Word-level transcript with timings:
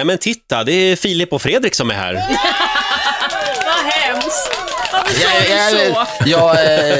Nej 0.00 0.04
men 0.04 0.18
titta, 0.18 0.64
det 0.64 0.72
är 0.72 0.96
Filip 0.96 1.32
och 1.32 1.42
Fredrik 1.42 1.74
som 1.74 1.90
är 1.90 1.94
här. 1.94 2.14
Vad 3.66 3.92
hemskt. 3.92 4.50
Varför 4.92 5.14
sa 5.14 5.28
Jag, 5.48 5.70
du 5.72 5.76
jag, 5.76 5.94
så? 5.94 6.06
jag, 6.26 6.40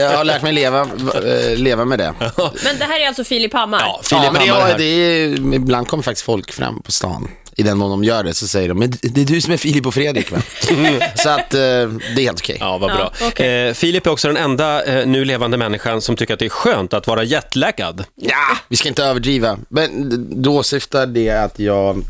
eh, 0.01 0.17
har 0.17 0.25
lärt 0.25 0.43
mig 0.43 0.53
leva, 0.53 0.81
eh, 0.81 1.57
leva 1.57 1.85
med 1.85 1.99
det. 1.99 2.15
Men 2.65 2.79
det 2.79 2.85
här 2.85 3.01
är 3.01 3.07
alltså 3.09 3.25
Filip 3.25 3.53
Hammar? 3.53 3.81
Ja, 3.81 4.01
Filip 4.03 4.25
ja, 4.25 4.33
men 4.33 4.43
det, 4.47 4.53
Hammar 4.53 4.71
är 4.71 4.79
det 4.79 4.85
är, 4.85 5.55
ibland 5.55 5.89
kommer 5.89 6.03
faktiskt 6.03 6.25
folk 6.27 6.53
fram 6.53 6.83
på 6.83 6.93
stan. 6.93 7.29
I 7.57 7.63
den 7.63 7.79
mån 7.79 7.91
de 7.91 8.05
gör 8.05 8.25
det 8.25 8.35
så 8.35 8.49
säger 8.49 8.69
de, 8.69 8.79
men 8.79 8.91
det 9.03 9.21
är 9.21 9.25
du 9.25 9.41
som 9.41 9.53
är 9.53 9.57
Filip 9.57 9.87
och 9.87 9.95
Fredrik 9.95 10.31
va? 10.33 10.39
så 11.15 11.29
att 11.29 11.55
eh, 11.55 11.61
det 11.61 12.17
är 12.17 12.21
helt 12.21 12.41
okej. 12.41 12.57
Ja, 12.61 12.79
vad 12.79 12.91
bra. 12.91 13.13
Ja, 13.21 13.27
okej. 13.27 13.69
eh, 13.69 13.75
Filip 13.75 14.07
är 14.07 14.11
också 14.11 14.29
den 14.29 14.37
enda 14.37 14.85
eh, 14.85 15.07
nu 15.07 15.25
levande 15.25 15.57
människan 15.57 16.01
som 16.01 16.17
tycker 16.17 16.35
att 16.35 16.41
det 16.41 16.47
är 16.47 16.49
skönt 16.51 16.95
att 16.95 17.07
vara 17.07 17.23
jetlaggad. 17.23 18.05
Ja, 18.17 18.57
vi 18.69 18.77
ska 18.77 18.89
inte 18.89 19.05
överdriva. 19.05 19.59
Men 19.69 19.91
då 20.43 20.63
syftar 20.63 21.07
det 21.07 21.31
att 21.31 21.59
jag, 21.59 22.03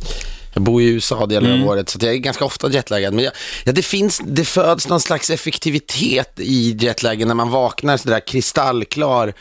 jag 0.55 0.63
bor 0.63 0.83
i 0.83 0.87
USA 0.87 1.27
delar 1.27 1.49
Mm. 1.49 1.63
av 1.63 1.69
året, 1.69 1.89
så 1.89 1.99
jag 2.03 2.13
är 2.15 2.17
ganska 2.19 2.45
ofta 2.45 2.71
jetlaggad. 2.71 3.15
Men 3.15 3.25
jag, 3.25 3.33
ja, 3.65 3.73
det, 3.73 3.83
finns, 3.83 4.21
det 4.25 4.45
föds 4.45 4.89
någon 4.89 5.01
slags 5.01 5.31
effektivitet 5.31 6.33
i 6.41 6.77
jetlagen 6.81 7.29
när 7.29 7.35
man 7.35 7.51
vaknar 7.51 7.97
sådär 7.97 8.21
kristallklar 8.27 9.33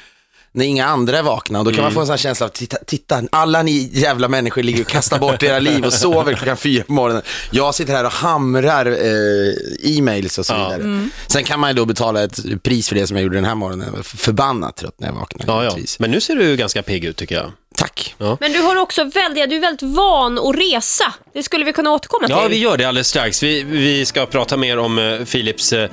när 0.51 0.65
inga 0.65 0.85
andra 0.85 1.17
är 1.17 1.23
vakna. 1.23 1.59
Och 1.59 1.65
då 1.65 1.71
kan 1.71 1.79
Mm. 1.79 1.85
man 1.85 1.93
få 1.93 1.99
en 1.99 2.05
sån 2.05 2.13
här 2.13 2.17
känsla 2.17 2.45
av, 2.45 2.49
titta, 2.49 2.77
titta, 2.87 3.23
alla 3.31 3.63
ni 3.63 3.89
jävla 3.93 4.27
människor 4.27 4.63
ligger 4.63 4.81
och 4.81 4.87
kastar 4.87 5.19
bort 5.19 5.43
era 5.43 5.59
liv 5.59 5.85
och 5.85 5.93
sover 5.93 6.33
klockan 6.33 6.57
fyra 6.57 6.83
på 6.83 6.93
morgonen. 6.93 7.21
Jag 7.51 7.75
sitter 7.75 7.93
här 7.93 8.03
och 8.05 8.11
hamrar 8.11 8.85
eh, 8.85 9.97
e-mails 9.97 10.37
och 10.37 10.45
så 10.45 10.53
Ja. 10.53 10.69
vidare. 10.77 11.07
Sen 11.27 11.43
kan 11.43 11.59
man 11.59 11.69
ju 11.69 11.73
då 11.73 11.85
betala 11.85 12.23
ett 12.23 12.63
pris 12.63 12.89
för 12.89 12.95
det 12.95 13.07
som 13.07 13.17
jag 13.17 13.23
gjorde 13.23 13.37
den 13.37 13.45
här 13.45 13.55
morgonen. 13.55 14.03
Förbannat 14.03 14.75
trött 14.77 14.95
när 14.99 15.07
jag 15.07 15.15
vaknade. 15.15 15.51
Ja, 15.51 15.63
ja. 15.63 15.77
Men 15.99 16.11
nu 16.11 16.21
ser 16.21 16.35
du 16.35 16.55
ganska 16.55 16.83
pigg 16.83 17.05
ut 17.05 17.17
tycker 17.17 17.35
jag. 17.35 17.51
Tack. 17.79 18.15
Men 18.39 18.51
du 18.53 18.61
har 18.61 18.75
också 18.75 19.03
väldigt, 19.03 19.49
du 19.49 19.55
är 19.55 19.59
väldigt 19.59 19.81
van 19.95 20.37
att 20.39 20.55
resa. 20.55 21.13
Det 21.33 21.43
skulle 21.43 21.65
vi 21.65 21.73
kunna 21.73 21.91
återkomma 21.91 22.27
till. 22.27 22.35
Ja, 22.39 22.47
vi 22.47 22.57
gör 22.57 22.77
det 22.77 22.85
alldeles 22.85 23.07
strax. 23.07 23.43
Vi, 23.43 23.63
vi 23.63 24.05
ska 24.05 24.25
prata 24.25 24.57
mer 24.57 24.79
om 24.79 24.99
eh, 24.99 25.25
Filips 25.25 25.73
eh, 25.73 25.89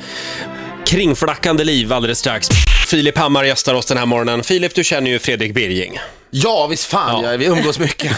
kringflackande 0.87 1.65
liv 1.65 1.93
alldeles 1.93 2.19
strax. 2.19 2.49
Filip 2.89 3.19
Hammar 3.19 3.45
gästar 3.45 3.75
oss 3.75 3.87
den 3.87 3.99
här 3.99 4.07
morgonen. 4.07 4.43
Filip, 4.43 4.75
du 4.75 4.85
känner 4.85 5.11
ju 5.11 5.19
Fredrik 5.19 5.55
Birging. 5.55 5.99
Ja, 6.31 6.67
visst 6.67 6.85
fan, 6.85 7.23
Ja. 7.25 7.31
ja. 7.31 7.37
vi 7.37 7.45
umgås 7.47 7.79
mycket. 7.79 8.13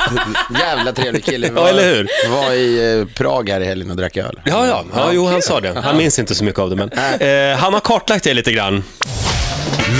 Jävla 0.60 0.92
trevlig 0.92 1.24
kille. 1.24 1.48
Vi 1.50 1.54
Ja, 1.56 1.68
eller 1.68 1.94
hur? 1.94 2.08
var 2.30 2.52
i 2.52 2.98
eh, 3.00 3.06
Prag 3.14 3.48
här 3.48 3.60
i 3.60 3.64
helgen 3.64 3.90
och 3.90 3.96
drack 3.96 4.16
öl. 4.16 4.40
Ja, 4.44 4.66
ja, 4.66 4.84
ja 4.94 5.10
jo, 5.12 5.26
han 5.26 5.42
sa 5.42 5.60
det. 5.60 5.80
Han 5.84 5.96
minns 5.96 6.18
inte 6.18 6.34
så 6.34 6.44
mycket 6.44 6.60
av 6.60 6.70
det, 6.70 6.76
men 6.76 6.90
eh, 7.52 7.58
han 7.58 7.72
har 7.74 7.80
kartlagt 7.80 8.24
det 8.24 8.34
lite 8.34 8.52
grann. 8.52 8.84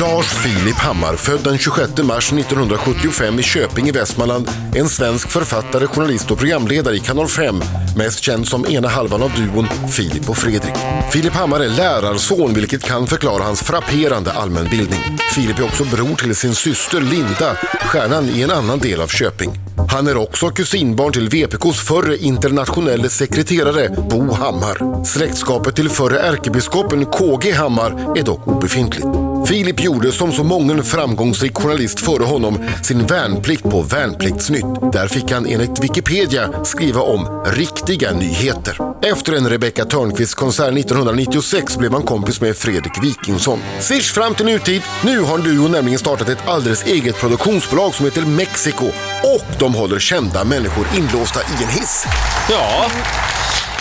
Lars 0.01 0.27
Filip 0.27 0.77
Hammar, 0.77 1.17
född 1.17 1.41
den 1.45 1.59
26 1.59 2.03
mars 2.03 2.33
1975 2.33 3.39
i 3.39 3.43
Köping 3.43 3.89
i 3.89 3.93
Västmanland, 3.93 4.51
en 4.75 4.89
svensk 4.89 5.29
författare, 5.31 5.87
journalist 5.87 6.31
och 6.31 6.39
programledare 6.39 6.97
i 6.97 7.01
Kanal 7.01 7.29
5, 7.29 7.63
mest 7.97 8.23
känd 8.23 8.49
som 8.49 8.67
ena 8.67 8.89
halvan 8.89 9.23
av 9.23 9.31
duon 9.37 9.69
Filip 9.91 10.29
och 10.29 10.37
Fredrik. 10.37 10.75
Filip 11.13 11.33
Hammar 11.33 11.61
är 11.61 11.69
lärarson, 11.69 12.55
vilket 12.55 12.83
kan 12.83 13.07
förklara 13.07 13.43
hans 13.43 13.63
frapperande 13.63 14.33
allmänbildning. 14.33 15.01
Filip 15.35 15.59
är 15.59 15.65
också 15.65 15.85
bror 15.85 16.17
till 16.17 16.37
sin 16.37 16.55
syster 16.55 17.01
Linda, 17.01 17.57
stjärnan 17.81 18.29
i 18.29 18.43
en 18.43 18.51
annan 18.51 18.79
del 18.79 19.01
av 19.01 19.09
Köping. 19.09 19.51
Han 19.91 20.07
är 20.07 20.17
också 20.17 20.51
kusinbarn 20.51 21.13
till 21.13 21.29
VPKs 21.29 21.81
förre 21.81 22.17
internationella 22.17 23.09
sekreterare 23.09 23.89
Bo 24.11 24.33
Hammar. 24.33 25.05
Släktskapet 25.05 25.77
till 25.77 25.89
förre 25.89 26.21
ärkebiskopen 26.21 27.07
KG 27.07 27.53
Hammar 27.53 28.19
är 28.19 28.23
dock 28.23 28.49
obefintligt. 28.49 29.30
Filip 29.47 29.81
gjorde 29.81 30.13
som 30.13 30.33
så 30.33 30.45
många 30.45 30.83
framgångsrik 30.83 31.55
journalist 31.55 32.01
före 32.01 32.25
honom 32.25 32.59
sin 32.83 33.07
värnplikt 33.07 33.63
på 33.63 33.83
Värnpliktsnytt. 33.83 34.93
Där 34.93 35.09
fick 35.09 35.33
han 35.33 35.47
enligt 35.47 35.85
Wikipedia 35.85 36.65
skriva 36.65 37.01
om 37.01 37.43
riktiga 37.47 38.13
nyheter. 38.13 38.79
Efter 39.03 39.33
en 39.33 39.49
Rebecca 39.49 39.85
Törnqvist-konsert 39.85 40.79
1996 40.79 41.77
blev 41.79 41.93
han 41.93 42.03
kompis 42.03 42.41
med 42.41 42.57
Fredrik 42.57 43.05
Wikingsson. 43.05 43.59
Swish 43.81 44.15
fram 44.15 44.35
till 44.35 44.47
nutid. 44.47 44.83
Nu 45.05 45.21
har 45.21 45.39
duon 45.39 45.73
nämligen 45.73 45.99
startat 45.99 46.29
ett 46.29 46.49
alldeles 46.49 46.87
eget 46.87 47.17
produktionsbolag 47.17 47.95
som 47.95 48.05
heter 48.05 48.23
Mexiko. 48.23 48.87
och 49.23 49.59
de 49.59 49.75
håller 49.75 49.99
kända 49.99 50.45
människor 50.45 50.87
inlåsta 50.97 51.41
i 51.41 51.63
en 51.63 51.69
hiss. 51.69 52.07
Ja, 52.51 52.91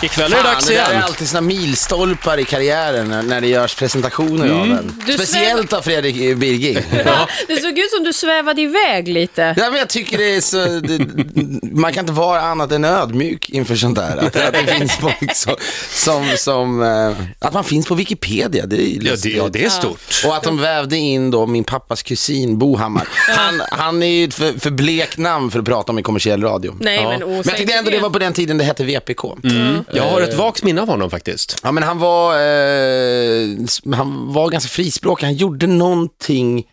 ikväll 0.04 0.34
är 0.34 0.38
det 0.38 0.44
dags 0.44 0.66
det 0.68 0.74
där 0.74 0.86
är 0.86 0.90
igen. 0.92 1.04
alltid 1.04 1.30
såna 1.30 1.42
milstolpar 1.42 2.38
i 2.38 2.44
karriären 2.46 3.28
när, 3.28 3.42
det 3.42 3.48
görs 3.48 3.76
presentationer 3.76 4.46
Mm. 4.46 4.60
av 4.62 4.66
en. 4.78 5.04
Du 5.08 5.14
Speciellt 5.14 5.74
av 5.74 5.82
Fredrik 5.82 6.38
Birging. 6.38 6.74
Det 7.48 7.62
såg 7.62 7.80
ut 7.80 7.92
som 7.92 8.04
du 8.04 8.14
svävade 8.14 8.62
iväg 8.62 9.08
lite. 9.08 9.56
Ja, 9.58 9.70
men 9.70 9.80
jag 9.80 9.90
tycker 9.90 10.18
det 10.18 10.36
är 10.36 10.42
så, 10.42 10.58
det, 10.80 11.06
man 11.72 11.94
kan 11.94 12.02
inte 12.04 12.14
vara 12.14 12.42
annat 12.42 12.72
än 12.72 12.86
ödmjuk 12.86 13.50
inför 13.50 13.76
sånt 13.76 13.96
där. 13.98 14.18
Att, 14.18 14.36
att 14.36 14.54
det 14.54 14.74
finns 14.78 14.92
folk 15.02 15.36
som, 15.36 15.56
som, 15.90 16.26
som 16.38 16.84
eh, 16.84 17.12
att 17.40 17.54
man 17.54 17.64
finns 17.64 17.88
på 17.88 17.96
Wikipedia, 17.96 18.66
det 18.66 18.76
är 18.76 18.80
ju 18.82 18.94
Ja, 18.96 19.02
det, 19.04 19.10
lustigt. 19.12 19.38
ja, 19.38 19.48
det 19.50 19.66
är 19.66 19.70
stort. 19.70 20.02
Och 20.26 20.36
att 20.36 20.44
de 20.44 20.58
vävde 20.62 20.98
in 20.98 21.32
då 21.32 21.46
min 21.46 21.64
pappas 21.64 22.04
kusin 22.04 22.58
Bo 22.58 22.76
Hammar. 22.78 23.08
Han, 23.38 23.62
han 23.72 24.04
är 24.04 24.08
ju 24.08 24.24
ett 24.24 24.34
för, 24.34 24.60
för 24.60 24.70
blek 24.70 25.18
namn 25.18 25.52
för 25.52 25.60
att 25.60 25.66
prata 25.66 25.92
om 25.92 26.00
i 26.00 26.04
kommersiell 26.04 26.42
radio. 26.44 26.76
Nej, 26.80 26.96
Ja. 27.04 27.10
men 27.10 27.20
Men 27.30 27.36
jag 27.46 27.58
tyckte 27.58 27.74
ändå 27.74 27.92
det 27.92 28.00
var 28.00 28.10
på 28.10 28.20
den 28.20 28.34
tiden 28.34 28.58
det 28.58 28.64
hette 28.64 28.84
VPK. 28.84 29.24
Jag 29.94 30.04
har 30.04 30.22
ett 30.22 30.34
vagt 30.34 30.64
minne 30.64 30.82
av 30.82 30.88
honom 30.88 31.10
faktiskt. 31.10 31.60
Ja, 31.64 31.72
men 31.72 31.84
han 31.84 32.00
var, 32.00 32.34
eh, 32.34 33.48
han 33.96 34.34
var 34.34 34.50
ganska 34.50 34.70
frispråkig. 34.70 35.26
Han 35.26 35.36
gjorde 35.36 35.68
någonting, 35.68 36.64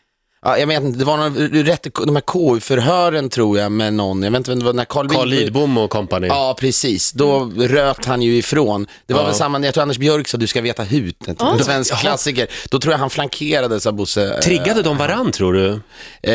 ja, 0.45 0.59
jag 0.59 0.67
vet 0.67 0.83
inte, 0.83 0.99
det 0.99 1.05
var 1.05 1.17
någon, 1.17 1.37
rätt, 1.65 1.87
de 2.07 2.17
här 2.17 2.23
KU-förhören 2.27 3.29
tror 3.29 3.59
jag 3.59 3.73
med 3.73 3.95
någon, 3.95 4.23
jag 4.23 4.31
vet 4.31 4.39
inte 4.39 4.51
vem 4.51 4.59
det 4.59 4.65
var, 4.65 4.73
när 4.73 4.85
Carl, 4.85 5.09
Carl 5.09 5.29
Lidbom- 5.29 5.31
Lidbom 5.41 5.79
och 5.79 5.91
company. 5.91 6.27
Ja, 6.27 6.57
precis. 6.61 7.13
Då 7.13 7.51
röt 7.57 8.05
han 8.05 8.23
ju 8.23 8.37
ifrån. 8.37 8.87
Det 9.07 9.15
var 9.15 9.21
Ja. 9.21 9.27
väl 9.27 9.35
samma, 9.35 9.61
jag 9.61 9.75
tror 9.75 9.83
Anders 9.83 9.99
Björk 9.99 10.29
sa 10.29 10.39
du 10.39 10.47
ska 10.47 10.61
veta 10.61 10.83
hut, 10.83 11.17
en 11.27 11.37
en 11.47 11.65
svensk 11.65 11.97
klassiker. 12.01 12.47
Då 12.71 12.79
tror 12.79 12.93
jag 12.93 12.99
han 12.99 13.11
flankerades 13.11 13.87
av 13.87 13.93
Bosse. 13.93 14.35
eh, 14.35 14.41
Triggade 14.41 14.83
de 14.83 14.97
varann 14.97 15.33
tror 15.33 15.53
du? 15.53 15.81
Eh, 16.23 16.33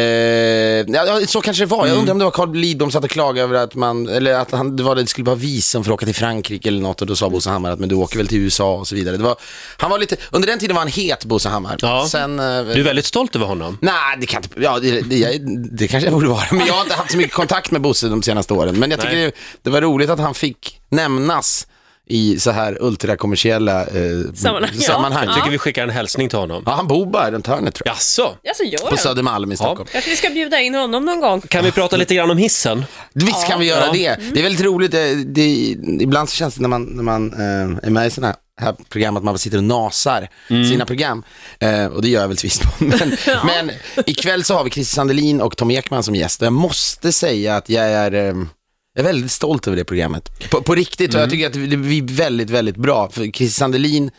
ja, 0.87 1.05
ja, 1.05 1.27
så 1.27 1.41
kanske 1.41 1.63
det 1.63 1.67
var. 1.67 1.87
Jag 1.87 1.97
undrar 1.97 2.11
om 2.11 2.19
det 2.19 2.25
var 2.25 2.31
Carl 2.31 2.55
Lidbom 2.55 2.91
som 2.91 3.01
satt 3.01 3.03
och 3.03 3.09
klagade 3.11 3.41
över 3.41 3.55
att 3.63 3.75
man, 3.75 4.09
eller 4.09 4.33
att 4.33 4.51
han, 4.51 4.75
det 4.75 4.83
var 4.83 4.95
det 4.95 5.07
skulle 5.07 5.25
vara 5.25 5.35
visum 5.35 5.83
för 5.83 5.91
att 5.91 5.93
åka 5.93 6.05
till 6.05 6.15
Frankrike 6.15 6.69
eller 6.69 6.81
något 6.81 7.01
och 7.01 7.07
då 7.07 7.15
sa 7.15 7.29
Bosse 7.29 7.49
Hammar 7.49 7.71
att 7.71 7.79
men 7.79 7.89
du 7.89 7.95
åker 7.95 8.17
väl 8.17 8.27
till 8.27 8.37
USA 8.37 8.73
och 8.73 8.87
så 8.87 8.95
vidare. 8.95 9.17
Det 9.17 9.23
var, 9.23 9.35
han 9.77 9.89
var 9.91 9.99
lite, 9.99 10.15
under 10.31 10.47
den 10.47 10.59
tiden 10.59 10.75
var 10.75 10.81
han 10.81 10.91
het 10.91 11.25
Bosse 11.25 11.49
Hammar. 11.49 11.77
Ja. 11.81 12.07
Sen, 12.09 12.39
eh, 12.39 12.45
Du 12.45 12.79
är 12.79 12.83
väldigt 12.83 13.05
stolt 13.05 13.35
över 13.35 13.45
honom. 13.45 13.77
Nej, 13.91 14.17
det 14.19 14.25
kan 14.25 14.43
inte, 14.43 14.61
ja, 14.61 14.79
det, 14.79 15.01
det, 15.01 15.41
det 15.71 15.87
kanske 15.87 16.07
jag 16.07 16.13
borde 16.13 16.27
vara. 16.27 16.43
Men 16.51 16.67
jag 16.67 16.73
har 16.73 16.81
inte 16.81 16.95
haft 16.95 17.11
så 17.11 17.17
mycket 17.17 17.33
kontakt 17.33 17.71
med 17.71 17.81
Bosse 17.81 18.07
de 18.07 18.23
senaste 18.23 18.53
åren. 18.53 18.79
Men 18.79 18.91
jag 18.91 18.99
tycker 18.99 19.15
det, 19.15 19.31
det 19.61 19.69
var 19.69 19.81
roligt 19.81 20.09
att 20.09 20.19
han 20.19 20.33
fick 20.33 20.81
nämnas 20.89 21.67
i 22.07 22.39
så 22.39 22.51
här 22.51 22.77
ultrakommersiella 22.81 23.81
eh, 23.81 23.87
Sammanhang, 24.35 24.71
ja. 24.73 24.81
sammanhang. 24.81 25.25
Jag 25.25 25.35
tycker 25.35 25.49
vi 25.49 25.57
skickar 25.57 25.83
en 25.83 25.89
hälsning 25.89 26.29
till 26.29 26.39
honom. 26.39 26.63
Ja, 26.65 26.71
han 26.71 26.87
bor 26.87 27.05
bara 27.05 27.31
runt 27.31 27.47
hörnet 27.47 27.75
tror 27.75 27.87
jag. 27.87 27.95
Jaså? 27.95 28.37
Alltså, 28.47 28.63
gör 28.63 28.79
På 28.79 28.87
jag? 28.89 28.99
Södermalm 28.99 29.51
i 29.51 29.55
Stockholm. 29.57 29.89
Kanske 29.91 30.09
vi 30.09 30.15
ska 30.15 30.29
bjuda 30.29 30.59
in 30.59 30.75
honom 30.75 31.05
någon 31.05 31.21
gång. 31.21 31.41
Kan 31.41 31.63
vi 31.63 31.71
prata 31.71 31.97
lite 31.97 32.15
grann 32.15 32.31
om 32.31 32.37
hissen? 32.37 32.85
Visst 33.13 33.47
kan 33.47 33.59
vi 33.59 33.65
göra 33.65 33.91
det. 33.91 34.19
Det 34.33 34.39
är 34.39 34.43
väldigt 34.43 34.65
roligt. 34.65 34.91
Det, 34.91 35.15
det, 35.23 35.75
ibland 35.99 36.29
så 36.29 36.35
känns 36.35 36.55
det 36.55 36.61
när 36.61 36.69
man, 36.69 36.83
när 36.83 37.03
man 37.03 37.33
eh, 37.33 37.87
är 37.87 37.89
med 37.89 38.07
i 38.07 38.09
sådana 38.09 38.35
här 38.61 38.75
program 38.89 39.17
att 39.17 39.23
man 39.23 39.37
sitter 39.37 39.57
och 39.57 39.63
nasar 39.63 40.27
sina 40.47 40.85
program. 40.85 41.23
Eh, 41.59 41.85
och 41.85 42.01
det 42.01 42.09
gör 42.09 42.21
jag 42.21 42.27
väl 42.27 42.37
visst. 42.43 42.63
Men, 42.79 43.17
men 43.45 43.71
ikväll 44.05 44.43
så 44.43 44.55
har 44.55 44.63
vi 44.63 44.69
Christer 44.69 44.95
Sandelin 44.95 45.41
och 45.41 45.57
Tom 45.57 45.71
Ekman 45.71 46.03
som 46.03 46.15
gäst. 46.15 46.41
Och 46.41 46.45
jag 46.45 46.53
måste 46.53 47.11
säga 47.11 47.55
att 47.55 47.69
jag 47.69 47.85
är, 47.85 48.11
eh, 48.13 48.35
jag 48.93 48.99
är 48.99 49.03
väldigt 49.03 49.31
stolt 49.31 49.67
över 49.67 49.77
det 49.77 49.83
programmet. 49.83 50.49
På, 50.49 50.61
på 50.61 50.75
riktigt. 50.75 51.15
Och 51.15 51.21
jag 51.21 51.29
tycker 51.29 51.47
att 51.47 51.53
det 51.53 51.77
blir 51.77 52.15
väldigt, 52.15 52.49
väldigt 52.49 52.77
bra. 52.77 53.09
För 53.09 53.23
Christer 53.23 53.59
Sandelin, 53.59 54.11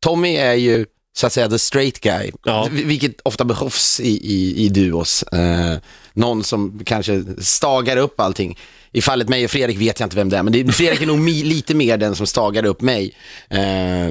Tommy 0.00 0.36
är 0.36 0.54
ju 0.54 0.86
så 1.18 1.26
att 1.26 1.32
säga 1.32 1.48
the 1.48 1.58
straight 1.58 2.00
guy, 2.00 2.30
Ja. 2.44 2.68
vil- 2.72 2.84
vilket 2.86 3.20
ofta 3.22 3.44
behövs 3.44 4.00
i, 4.00 4.08
i, 4.34 4.64
i 4.64 4.68
duos. 4.68 5.22
Eh, 5.22 5.76
någon 6.12 6.44
som 6.44 6.80
kanske 6.84 7.24
stagar 7.38 7.96
upp 7.96 8.20
allting. 8.20 8.58
I 8.92 9.00
fallet 9.02 9.28
mig 9.28 9.44
och 9.44 9.50
Fredrik 9.50 9.78
vet 9.78 10.00
jag 10.00 10.06
inte 10.06 10.16
vem 10.16 10.28
det 10.28 10.36
är, 10.36 10.42
men 10.42 10.52
det, 10.52 10.72
Fredrik 10.72 11.02
är 11.02 11.06
nog 11.06 11.18
mi, 11.18 11.42
lite 11.44 11.74
mer 11.74 11.96
den 11.96 12.14
som 12.14 12.26
stagar 12.26 12.64
upp 12.66 12.80
mig. 12.80 13.14
Eh, 13.50 13.58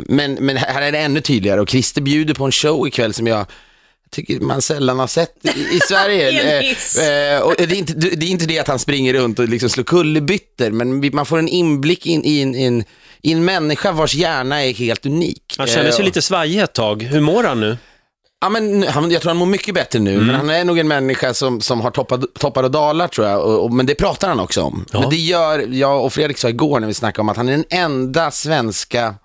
men, 0.06 0.34
men 0.34 0.58
här 0.58 0.82
är 0.82 0.92
det 0.92 0.98
ännu 1.00 1.22
tydligare 1.22 1.62
och 1.62 1.70
Christer 1.70 2.02
bjuder 2.02 2.34
på 2.34 2.46
en 2.46 2.52
show 2.52 2.88
ikväll 2.88 3.14
som 3.14 3.28
jag 3.28 3.46
tycker 4.12 4.40
man 4.40 4.62
sällan 4.62 5.00
har 5.00 5.08
sett 5.08 5.36
i, 5.46 5.76
i 5.76 5.80
Sverige. 5.88 6.32
En 6.42 7.04
Eh, 7.04 7.34
eh, 7.36 7.42
och 7.42 7.54
det, 7.58 7.64
är 7.64 7.74
inte, 7.76 7.94
det 7.94 8.26
är 8.26 8.30
inte 8.30 8.46
det 8.46 8.60
att 8.60 8.68
han 8.68 8.80
springer 8.80 9.14
runt 9.14 9.40
och 9.40 9.50
liksom 9.50 9.70
slår 9.70 9.84
kullerbyttor, 9.84 10.72
men 10.72 11.16
man 11.16 11.26
får 11.26 11.40
en 11.40 11.48
inblick 11.48 12.06
in, 12.06 12.24
i 12.26 12.42
en, 12.42 12.56
in, 12.56 12.84
i 13.22 13.32
en 13.34 13.46
människa 13.46 13.92
vars 13.92 14.16
hjärna 14.16 14.66
är 14.66 14.74
helt 14.74 15.06
unik. 15.06 15.56
Han 15.58 15.68
kändes 15.68 16.00
ju 16.00 16.02
Eh, 16.02 16.06
lite 16.06 16.22
svajig 16.22 16.60
ett 16.60 16.74
tag. 16.74 17.04
Hur 17.04 17.22
mår 17.22 17.44
han 17.44 17.60
nu? 17.60 17.78
Ja, 18.42 18.50
men 18.50 18.84
han, 18.84 19.12
jag 19.12 19.22
tror 19.22 19.30
han 19.30 19.38
mår 19.38 19.46
mycket 19.46 19.76
bättre 19.76 20.00
nu, 20.00 20.20
men 20.22 20.36
han 20.36 20.50
är 20.50 20.66
nog 20.66 20.80
en 20.80 20.88
människa 20.88 21.34
som, 21.34 21.62
som 21.62 21.82
har 21.82 21.92
toppar, 21.92 22.64
och 22.64 22.72
dalar 22.72 23.08
tror 23.08 23.28
jag, 23.28 23.46
och, 23.46 23.64
och, 23.64 23.74
men 23.74 23.86
det 23.86 23.96
pratar 23.96 24.30
han 24.30 24.40
också 24.40 24.62
om. 24.62 24.86
Ja. 24.92 25.00
Men 25.00 25.10
det 25.10 25.16
gör, 25.16 25.60
jag 25.60 26.06
och 26.06 26.14
Fredrik 26.14 26.38
sa 26.38 26.50
igår 26.50 26.80
när 26.80 26.88
vi 26.88 26.94
snackade 26.94 27.22
om 27.22 27.30
att 27.30 27.38
han 27.38 27.50
är 27.50 27.52
den 27.52 27.66
enda 27.70 28.32
svenska 28.32 29.16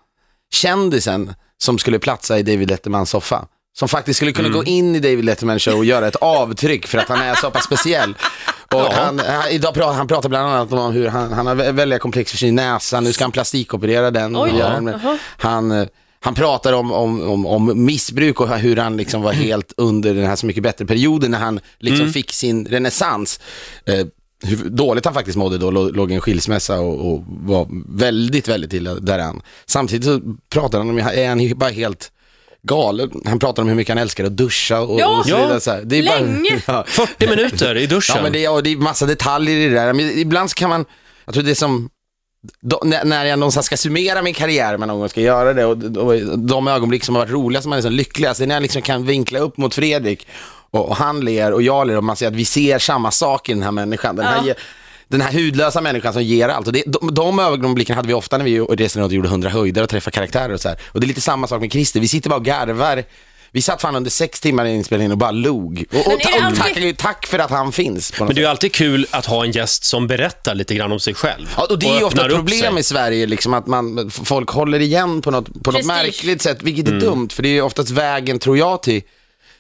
kändisen 0.52 1.34
som 1.58 1.78
skulle 1.78 1.98
platsa 1.98 2.38
i 2.38 2.42
David 2.42 2.70
Lettermans 2.70 3.10
soffa. 3.10 3.46
Som 3.78 3.88
faktiskt 3.88 4.16
skulle 4.16 4.32
kunna 4.32 4.48
gå 4.48 4.64
in 4.64 4.96
i 4.96 4.98
David 4.98 5.24
Lettermans 5.24 5.62
show 5.62 5.78
och 5.78 5.84
göra 5.84 6.08
ett 6.08 6.16
avtryck 6.16 6.86
för 6.86 6.98
att 6.98 7.08
han 7.08 7.20
är 7.20 7.34
så 7.34 7.50
pass 7.50 7.64
speciell. 7.64 8.14
Och 8.74 8.80
Ja. 8.80 8.90
han, 8.92 9.18
han, 9.18 9.48
idag 9.50 9.74
pratar, 9.74 9.92
han 9.92 10.06
pratar 10.06 10.28
bland 10.28 10.48
annat 10.48 10.72
om 10.72 10.92
hur 10.92 11.08
han, 11.08 11.32
han 11.32 11.46
har 11.46 11.54
vä- 11.54 11.72
väldiga 11.72 11.98
komplex 11.98 12.30
för 12.30 12.38
sin 12.38 12.54
näsa, 12.54 13.00
nu 13.00 13.12
ska 13.12 13.24
han 13.24 13.32
plastikoperera 13.32 14.10
den. 14.10 14.36
Oj. 14.36 14.52
med- 14.80 15.00
Jaha. 15.02 15.18
han, 15.38 15.70
eh, 15.70 15.86
han 16.20 16.34
pratar 16.34 16.72
om, 16.72 16.92
om, 16.92 17.22
om, 17.30 17.46
om 17.46 17.84
missbruk 17.84 18.40
och 18.40 18.48
hur 18.58 18.76
han 18.76 18.96
liksom 18.96 19.22
var 19.22 19.32
helt 19.32 19.72
under 19.76 20.14
den 20.14 20.26
här 20.26 20.36
Så 20.36 20.46
mycket 20.46 20.62
bättre-perioden 20.62 21.30
när 21.30 21.38
han 21.38 21.60
liksom 21.78 22.12
fick 22.12 22.32
sin 22.32 22.66
renässans. 22.66 23.40
Eh, 23.86 24.06
hur 24.44 24.56
dåligt 24.70 25.04
han 25.04 25.14
faktiskt 25.14 25.36
mådde 25.38 25.58
då, 25.58 25.70
lå- 25.70 25.92
låg 25.92 26.10
i 26.10 26.14
en 26.14 26.20
skilsmässa 26.20 26.80
och, 26.80 27.12
och 27.12 27.24
var 27.26 27.66
väldigt, 27.98 28.48
väldigt 28.48 28.72
illa 28.72 28.94
däran. 28.94 29.42
Samtidigt 29.66 30.04
så 30.04 30.20
pratar 30.50 30.78
han 30.78 30.90
om, 30.90 30.98
är 30.98 31.28
han 31.28 31.58
bara 31.58 31.70
helt 31.70 32.12
galen. 32.68 33.10
Han 33.24 33.38
pratar 33.38 33.62
om 33.62 33.68
hur 33.68 33.76
mycket 33.76 33.94
han 33.94 34.02
älskar 34.02 34.24
att 34.24 34.36
duscha 34.36 34.80
och, 34.80 35.00
Ja. 35.00 35.18
och 35.18 35.26
så 35.26 35.36
vidare. 35.36 35.60
Så 35.60 35.70
här. 35.70 35.82
Det 35.84 35.98
är 35.98 36.02
Länge. 36.02 36.62
Bara, 36.66 36.76
ja. 36.76 36.84
40 36.86 37.26
minuter 37.28 37.76
i 37.76 37.86
duschen. 37.86 38.16
Ja, 38.16 38.22
men 38.22 38.32
det 38.32 38.44
är, 38.44 38.50
och 38.52 38.62
det 38.62 38.70
är 38.72 38.76
massa 38.76 39.06
detaljer 39.06 39.56
i 39.56 39.68
det 39.68 39.74
där. 39.74 39.92
Men 39.92 40.18
ibland 40.18 40.50
så 40.50 40.54
kan 40.54 40.70
man, 40.70 40.84
jag 41.24 41.34
tror 41.34 41.44
det 41.44 41.50
är 41.50 41.54
som, 41.54 41.88
då, 42.60 42.80
när, 42.84 43.24
jag 43.24 43.38
någonstans 43.38 43.66
ska 43.66 43.76
summera 43.76 44.22
min 44.22 44.34
karriär, 44.34 44.76
men 44.76 44.88
någon 44.88 44.98
gång 44.98 45.08
ska 45.08 45.20
göra 45.20 45.52
det, 45.52 45.64
och, 45.64 45.96
och 45.96 46.38
de 46.38 46.68
ögonblick 46.68 47.04
som 47.04 47.14
har 47.14 47.22
varit 47.22 47.32
roliga, 47.32 47.62
som 47.62 47.70
man 47.70 47.76
är 47.76 47.82
liksom 47.82 47.92
lyckligast, 47.92 48.38
det 48.38 48.44
är 48.44 48.46
när 48.46 48.54
jag 48.54 48.62
liksom 48.62 48.82
kan 48.82 49.06
vinkla 49.06 49.38
upp 49.38 49.56
mot 49.56 49.74
Fredrik, 49.74 50.26
och, 50.70 50.88
och 50.88 50.96
han 50.96 51.20
ler 51.20 51.52
och 51.52 51.62
jag 51.62 51.86
ler, 51.86 51.96
och 51.96 52.04
man 52.04 52.16
ser 52.16 52.26
att 52.28 52.34
vi 52.34 52.44
ser 52.44 52.78
samma 52.78 53.10
sak 53.10 53.48
i 53.48 53.52
den 53.52 53.62
här 53.62 53.70
människan. 53.72 54.16
Den 54.16 54.26
här, 54.26 54.42
Ja. 54.46 54.54
Den 55.12 55.20
här 55.20 55.32
hudlösa 55.32 55.80
människan 55.80 56.12
som 56.12 56.22
ger 56.22 56.48
allt. 56.48 56.66
Och 56.66 56.72
det, 56.72 56.82
de, 56.86 57.14
de 57.14 57.38
ögonblicken 57.38 57.96
hade 57.96 58.08
vi 58.08 58.14
ofta 58.14 58.38
när 58.38 58.44
vi 58.44 58.60
reste 58.60 58.98
runt 59.00 59.06
och 59.06 59.12
gjorde 59.14 59.28
hundra 59.28 59.50
höjder 59.50 59.82
och 59.82 59.88
träffade 59.88 60.14
karaktärer 60.14 60.52
och 60.54 60.60
så 60.60 60.68
här. 60.68 60.78
Och 60.86 61.00
det 61.00 61.04
är 61.04 61.08
lite 61.08 61.20
samma 61.20 61.46
sak 61.46 61.60
med 61.60 61.72
Christer, 61.72 62.00
vi 62.00 62.08
sitter 62.08 62.30
bara 62.30 62.36
och 62.36 62.44
garvar. 62.44 63.04
Vi 63.54 63.62
satt 63.62 63.80
fan 63.82 63.96
under 63.96 64.10
sex 64.10 64.40
timmar 64.40 64.64
i 64.66 64.70
inspelningen 64.74 65.12
och 65.12 65.18
bara 65.18 65.30
log. 65.30 65.84
Och, 65.90 65.94
Men 65.94 66.00
och, 66.14 66.20
ta- 66.20 66.36
och 66.38 66.42
alltid- 66.44 66.96
tack, 66.98 67.14
tack 67.14 67.26
för 67.26 67.38
att 67.38 67.50
han 67.50 67.72
finns. 67.72 68.12
Men 68.18 68.26
det 68.28 68.32
är 68.32 68.34
sätt. 68.34 68.42
ju 68.42 68.46
alltid 68.46 68.72
kul 68.74 69.06
att 69.10 69.26
ha 69.26 69.44
en 69.44 69.50
gäst 69.50 69.84
som 69.84 70.06
berättar 70.06 70.54
lite 70.54 70.74
grann 70.74 70.92
om 70.92 71.00
sig 71.00 71.14
själv. 71.14 71.54
Ja, 71.56 71.66
och 71.70 71.78
det 71.78 71.86
är 71.86 71.98
ju 71.98 72.04
ofta 72.04 72.26
ett 72.26 72.34
problem 72.34 72.72
sig. 72.72 72.80
i 72.80 72.82
Sverige, 72.82 73.26
liksom, 73.26 73.54
att 73.54 73.66
man, 73.66 74.10
folk 74.10 74.48
håller 74.50 74.80
igen 74.80 75.22
på 75.22 75.30
något, 75.30 75.62
på 75.64 75.70
något 75.72 75.84
märkligt 75.84 76.42
sätt, 76.42 76.58
vilket 76.62 76.88
Mm. 76.88 76.96
är 76.98 77.00
dumt, 77.00 77.28
för 77.32 77.42
det 77.42 77.48
är 77.48 77.52
ju 77.52 77.62
oftast 77.62 77.90
vägen, 77.90 78.38
tror 78.38 78.58
jag, 78.58 78.82
till, 78.82 79.02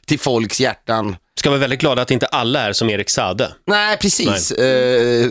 till 0.06 0.18
folks 0.18 0.60
hjärtan. 0.60 1.16
Ska 1.38 1.50
vara 1.50 1.60
väldigt 1.60 1.80
glada 1.80 2.02
att 2.02 2.10
inte 2.10 2.26
alla 2.26 2.60
är 2.60 2.72
som 2.72 2.90
Erik 2.90 3.10
Sade. 3.10 3.52
Nej, 3.66 3.96
precis. 3.96 4.50
Eh, 4.50 5.30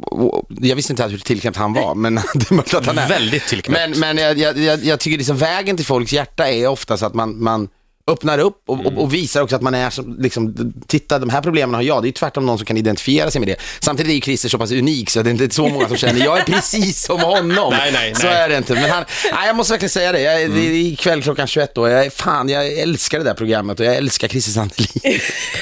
och 0.00 0.46
jag 0.60 0.76
visste 0.76 0.92
inte 0.92 1.06
hur 1.06 1.18
tillknäppt 1.18 1.56
han 1.56 1.72
var, 1.72 1.94
men 1.94 2.14
det 2.34 2.50
är 2.50 2.54
möjligt 2.54 2.74
att 2.74 2.86
han 2.86 2.98
är. 2.98 3.08
Väldigt 3.08 3.46
tillknäppt. 3.46 3.98
Men, 3.98 4.00
men 4.00 4.24
jag, 4.24 4.38
jag, 4.38 4.58
jag, 4.58 4.84
jag 4.84 5.00
tycker 5.00 5.18
liksom 5.18 5.36
vägen 5.36 5.76
till 5.76 5.86
folks 5.86 6.12
hjärta 6.12 6.48
är 6.48 6.66
oftast 6.66 7.02
att 7.02 7.14
man, 7.14 7.42
man 7.42 7.68
öppnar 8.10 8.38
upp 8.38 8.62
och, 8.66 8.86
och, 8.86 8.98
och 9.02 9.14
visar 9.14 9.42
också 9.42 9.56
att 9.56 9.62
man 9.62 9.74
är 9.74 9.90
som, 9.90 10.16
liksom, 10.20 10.72
titta 10.86 11.18
de 11.18 11.30
här 11.30 11.40
problemen 11.42 11.74
har 11.74 11.82
jag, 11.82 12.02
det 12.02 12.06
är 12.06 12.08
ju 12.08 12.12
tvärtom 12.12 12.46
någon 12.46 12.58
som 12.58 12.66
kan 12.66 12.76
identifiera 12.76 13.30
sig 13.30 13.40
med 13.40 13.48
det. 13.48 13.56
Samtidigt 13.80 14.10
är 14.10 14.14
ju 14.14 14.20
Christer 14.20 14.48
så 14.48 14.58
pass 14.58 14.70
unik 14.72 15.10
så 15.10 15.22
det 15.22 15.30
är 15.30 15.42
inte 15.42 15.54
så 15.54 15.68
många 15.68 15.88
som 15.88 15.96
känner, 15.96 16.24
jag 16.24 16.38
är 16.38 16.42
precis 16.44 17.04
som 17.04 17.20
honom. 17.20 17.74
Nej, 17.78 17.92
nej, 17.92 18.14
så 18.14 18.26
nej. 18.26 18.36
är 18.36 18.48
det 18.48 18.56
inte. 18.56 18.74
Men 18.74 18.90
han, 18.90 19.04
nej, 19.32 19.46
jag 19.46 19.56
måste 19.56 19.72
verkligen 19.72 19.90
säga 19.90 20.12
det, 20.12 20.20
jag, 20.20 20.50
det 20.50 20.60
är 20.60 20.70
ikväll 20.72 21.22
klockan 21.22 21.46
21 21.46 21.74
då, 21.74 21.88
jag 21.88 22.06
är 22.06 22.10
fan, 22.10 22.48
jag 22.48 22.72
älskar 22.72 23.18
det 23.18 23.24
där 23.24 23.34
programmet 23.34 23.80
och 23.80 23.86
jag 23.86 23.96
älskar 23.96 24.28
Christer 24.28 24.52
Sandelin. 24.52 24.88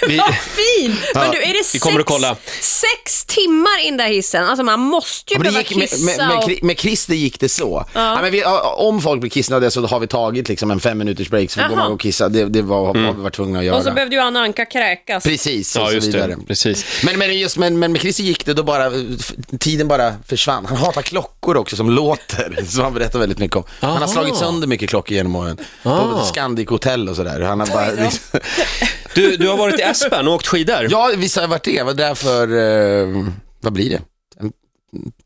Vi, 0.09 0.17
Vad 0.17 0.35
fint! 0.35 1.01
Men 1.15 1.31
du, 1.31 1.43
är 1.43 1.47
det 1.47 1.53
vi 1.59 1.65
sex, 1.65 1.85
kommer 1.85 2.01
att 2.01 2.07
kolla. 2.07 2.37
sex 2.61 3.25
timmar 3.25 3.85
in 3.87 3.97
där 3.97 4.09
hissen? 4.09 4.45
Alltså 4.45 4.63
man 4.65 4.81
måste 4.81 5.33
ju 5.35 5.39
Ja, 5.39 5.43
behöva 5.43 5.59
gick, 5.59 5.77
med, 5.77 5.91
kissa 5.91 6.05
med, 6.05 6.29
med. 6.29 6.39
Kri- 6.49 6.59
med 6.63 6.79
Christer 6.79 7.15
gick 7.15 7.41
det 7.41 7.49
så. 7.49 7.85
Ja. 7.95 8.19
men 8.23 8.33
vi, 8.33 8.41
ja, 8.41 8.75
om 8.79 9.01
folk 9.03 9.21
blir 9.21 9.31
kissnödiga 9.31 9.71
så 9.71 9.87
har 9.87 10.01
vi 10.01 10.07
tagit 10.07 10.49
liksom 10.49 10.71
en 10.71 10.81
fem 10.81 10.99
minuters 10.99 11.29
break 11.29 11.51
så 11.51 11.61
går 11.69 11.77
man 11.77 11.93
och 11.93 12.01
kissa. 12.01 12.29
Det, 12.39 12.49
det 12.49 12.63
var, 12.63 12.87
har 12.87 13.13
vi 13.13 13.23
varit 13.23 13.35
tvungna 13.35 13.59
att 13.59 13.65
göra. 13.65 13.77
Och 13.77 13.83
så 13.85 13.91
behövde 13.93 14.17
ju 14.17 14.23
Anna 14.23 14.41
Anka 14.41 14.65
kräkas. 14.65 15.25
Precis, 15.25 15.77
och 15.77 15.83
ja, 15.83 15.87
så 15.89 15.95
just 15.95 16.09
vidare. 16.09 16.35
det. 16.41 16.47
Precis. 16.47 17.03
Men, 17.05 17.19
men, 17.19 17.39
just, 17.39 17.57
men, 17.57 17.79
men 17.79 17.93
med 17.93 18.01
Christer 18.01 18.23
gick 18.25 18.47
det 18.47 18.55
då 18.55 18.63
bara, 18.63 18.91
tiden 19.59 19.89
bara 19.89 20.15
försvann. 20.27 20.67
Han 20.67 20.77
hatar 20.77 21.03
klockor 21.03 21.57
också 21.57 21.77
som 21.77 21.91
låter, 21.91 22.65
som 22.69 22.85
han 22.85 22.95
berättar 22.95 23.19
väldigt 23.19 23.39
mycket 23.39 23.57
om. 23.57 23.65
Han 23.81 23.91
har 23.91 23.97
Aha. 23.97 24.07
slagit 24.07 24.37
sönder 24.37 24.67
mycket 24.67 24.89
klockor 24.91 25.15
genom 25.17 25.37
åren. 25.37 25.57
På 25.83 25.91
Ah. 25.91 26.25
Scandic 26.25 26.69
Hotel 26.69 27.09
och 27.09 27.17
sådär. 27.17 27.41
Han 27.41 27.61
har 27.61 27.67
bara, 27.67 27.91
liksom, 27.91 28.41
Du, 29.15 29.37
du 29.37 29.49
har 29.49 29.57
varit 29.57 29.81
i 29.81 29.83
Aspen 29.83 30.29
och 30.29 30.35
åkt 30.35 30.47
skidor. 30.47 30.87
ja, 30.91 31.11
visst 31.17 31.37
har 31.37 31.43
jag 31.43 31.49
varit 31.49 31.65
det. 31.65 31.71
Jag 31.73 31.85
var 31.85 31.95
där 31.95 32.15
för, 32.15 32.43
eh, 33.23 33.25
vad 33.61 33.73
blir 33.73 33.91
det? 33.91 34.01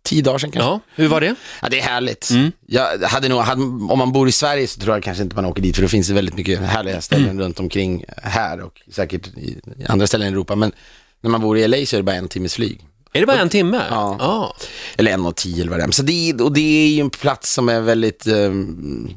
Tio 0.02 0.22
dagar 0.22 0.38
sedan 0.38 0.50
kanske. 0.50 0.68
Ja, 0.70 0.80
hur 0.94 1.08
var 1.08 1.20
det? 1.20 1.34
Ja, 1.62 1.68
det 1.68 1.78
är 1.78 1.82
härligt. 1.82 2.30
Mm. 2.30 2.52
Jag 2.66 2.98
hade 2.98 3.28
nog, 3.28 3.40
hade, 3.40 3.62
om 3.62 3.98
man 3.98 4.12
bor 4.12 4.28
i 4.28 4.32
Sverige 4.32 4.66
så 4.66 4.80
tror 4.80 4.96
jag 4.96 5.02
kanske 5.02 5.22
inte 5.22 5.36
man 5.36 5.44
åker 5.44 5.62
dit, 5.62 5.74
för 5.76 5.82
det 5.82 5.88
finns 5.88 6.08
det 6.08 6.14
väldigt 6.14 6.34
mycket 6.36 6.60
härliga 6.60 7.00
ställen 7.00 7.30
Mm. 7.30 7.40
runt 7.40 7.60
omkring 7.60 8.04
här 8.22 8.60
och 8.60 8.82
säkert 8.90 9.26
i, 9.26 9.60
andra 9.88 10.06
ställen 10.06 10.28
i 10.28 10.30
Europa. 10.30 10.56
Men 10.56 10.72
när 11.20 11.30
man 11.30 11.40
bor 11.40 11.58
i 11.58 11.68
LA 11.68 11.86
så 11.86 11.96
är 11.96 11.98
det 11.98 12.04
bara 12.04 12.16
en 12.16 12.28
timmes 12.28 12.54
flyg. 12.54 12.80
Är 13.12 13.20
det 13.20 13.26
bara 13.26 13.40
en 13.40 13.48
timme? 13.48 13.82
Ja. 13.90 14.16
Ah. 14.20 14.56
Eller 14.96 15.12
en 15.12 15.26
och 15.26 15.36
tio 15.36 15.60
eller 15.60 15.70
vad 15.70 15.80
det 15.80 15.84
är. 15.84 15.90
Så 15.90 16.02
det, 16.02 16.32
och 16.42 16.52
det 16.52 16.84
är 16.84 16.88
ju 16.88 17.00
en 17.00 17.10
plats 17.10 17.52
som 17.52 17.68
är 17.68 17.80
väldigt 17.80 18.26
eh, 18.26 18.52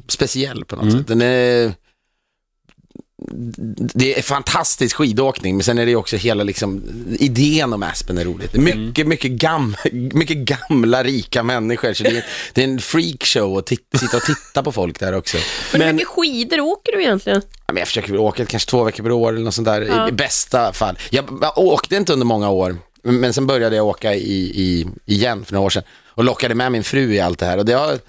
speciell 0.08 0.66
på 0.66 0.76
något 0.76 0.84
Mm. 0.84 0.98
sätt. 0.98 1.08
Den 1.08 1.22
är, 1.22 1.74
det 3.94 4.18
är 4.18 4.22
fantastisk 4.22 4.96
skidåkning, 4.96 5.56
men 5.56 5.64
sen 5.64 5.78
är 5.78 5.86
det 5.86 5.96
också 5.96 6.16
hela 6.18 6.44
liksom, 6.44 6.84
idén 7.20 7.74
om 7.74 7.84
Aspen 7.84 8.18
är 8.18 8.26
roligt. 8.26 8.56
Är 8.56 8.60
mycket, 8.60 9.08
mycket, 9.08 9.32
gam, 9.32 9.76
mycket 9.92 10.38
gamla, 10.38 11.04
rika 11.04 11.44
människor, 11.44 11.94
så 11.94 12.04
det 12.04 12.10
är, 12.18 12.26
det 12.54 12.62
är 12.64 12.68
en 12.68 12.80
freakshow 12.80 13.58
att 13.58 13.66
titta, 13.66 13.98
sitta 13.98 14.18
och 14.18 14.24
titta 14.24 14.64
på 14.64 14.72
folk 14.72 15.00
där 15.00 15.14
också. 15.14 15.38
Men 15.72 15.82
hur 15.82 15.94
mycket 15.94 16.08
skidor 16.08 16.60
åker 16.60 16.92
du 16.92 17.02
egentligen? 17.02 17.42
Ja, 17.68 17.74
men 17.74 17.78
jag 17.78 17.88
försöker 17.88 18.12
väl 18.12 18.20
åka 18.20 18.46
kanske 18.46 18.70
två 18.70 18.84
veckor 18.84 19.04
per 19.04 19.12
år 19.12 19.34
eller 19.34 19.46
något 19.46 19.54
sånt 19.54 19.66
där, 19.68 19.82
Ja. 19.82 20.06
i, 20.06 20.10
i 20.10 20.12
bästa 20.12 20.74
fall. 20.74 20.98
Jag, 21.10 21.26
jag 21.42 21.58
åkte 21.58 21.96
inte 21.96 22.14
under 22.14 22.26
många 22.26 22.50
år, 22.50 22.78
men 23.04 23.20
men 23.20 23.34
sen 23.34 23.48
började 23.48 23.76
jag 23.76 23.86
åka 23.86 24.16
i, 24.16 24.42
i, 24.62 24.88
igen 25.06 25.46
för 25.46 25.54
några 25.54 25.66
år 25.66 25.70
sedan 25.70 25.84
och 26.08 26.24
lockade 26.24 26.56
med 26.56 26.72
min 26.72 26.84
fru 26.84 27.14
i 27.14 27.20
allt 27.20 27.40
det 27.40 27.46
här. 27.46 27.58
Och 27.58 27.66
det 27.66 27.74
har, 27.74 28.00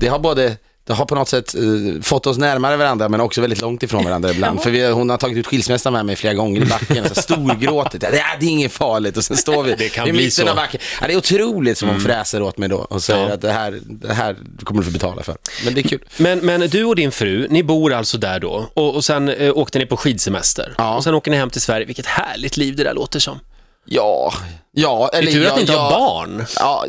det 0.00 0.08
har 0.08 0.18
både 0.18 0.56
det 0.86 0.92
har 0.92 1.04
på 1.04 1.14
något 1.14 1.28
sätt 1.28 1.54
eh, 1.54 1.60
fått 2.02 2.26
oss 2.26 2.38
närmare 2.38 2.76
varandra 2.76 3.08
men 3.08 3.20
också 3.20 3.40
väldigt 3.40 3.60
långt 3.60 3.82
ifrån 3.82 4.04
varandra 4.04 4.30
ibland. 4.30 4.62
För 4.62 4.70
vi, 4.70 4.90
hon 4.90 5.10
har 5.10 5.16
tagit 5.16 5.38
ut 5.38 5.46
skilsmässa 5.46 5.90
med 5.90 6.06
mig 6.06 6.16
flera 6.16 6.34
gånger 6.34 6.62
i 6.62 6.64
backen 6.64 7.04
så 7.14 7.14
storgråtit. 7.22 8.02
Ja, 8.02 8.10
det, 8.10 8.18
är, 8.18 8.38
det 8.40 8.46
är 8.46 8.50
inget 8.50 8.72
farligt 8.72 9.16
och 9.16 9.24
sen 9.24 9.36
står 9.36 9.62
vi 9.62 9.74
Det 9.78 9.88
kan 9.88 10.08
i 10.08 10.12
mitten 10.12 10.30
så. 10.30 10.42
Mm. 10.42 10.50
av 10.50 10.56
backen. 10.56 10.80
Ja, 11.00 11.06
det 11.06 11.12
är 11.12 11.16
otroligt 11.16 11.78
som 11.78 11.88
hon 11.88 12.00
fräser 12.00 12.42
åt 12.42 12.58
mig 12.58 12.68
då 12.68 12.76
och 12.76 13.02
säger 13.02 13.28
Ja. 13.28 13.34
att 13.34 13.40
det 13.40 13.52
här, 13.52 13.80
det 13.84 14.14
här 14.14 14.36
kommer 14.64 14.80
du 14.80 14.86
få 14.86 14.92
betala 14.92 15.22
för. 15.22 15.36
Men 15.64 15.74
det 15.74 15.80
är 15.80 15.88
kul. 15.88 16.04
Men, 16.16 16.38
men 16.38 16.60
du 16.60 16.84
och 16.84 16.96
din 16.96 17.12
fru, 17.12 17.46
ni 17.50 17.62
bor 17.62 17.92
alltså 17.92 18.18
där 18.18 18.40
då 18.40 18.70
och, 18.74 18.94
och 18.94 19.04
sen 19.04 19.28
eh, 19.28 19.56
åkte 19.58 19.78
ni 19.78 19.86
på 19.86 19.96
skidsemester. 19.96 20.74
Ja. 20.78 20.96
Och 20.96 21.04
sen 21.04 21.14
åker 21.14 21.30
ni 21.30 21.36
hem 21.36 21.50
till 21.50 21.60
Sverige. 21.60 21.86
Vilket 21.86 22.06
härligt 22.06 22.56
liv 22.56 22.76
det 22.76 22.84
där 22.84 22.94
låter 22.94 23.18
som. 23.20 23.38
Ja, 23.86 24.32
ja. 24.72 25.08
Det 25.12 25.18
är 25.18 25.22
Eller 25.22 25.32
tur 25.32 25.46
att 25.46 25.54
ni 25.54 25.60
inte 25.60 25.72
ja, 25.72 25.78
har 25.80 25.90
barn. 25.90 26.44
Ja, 26.56 26.84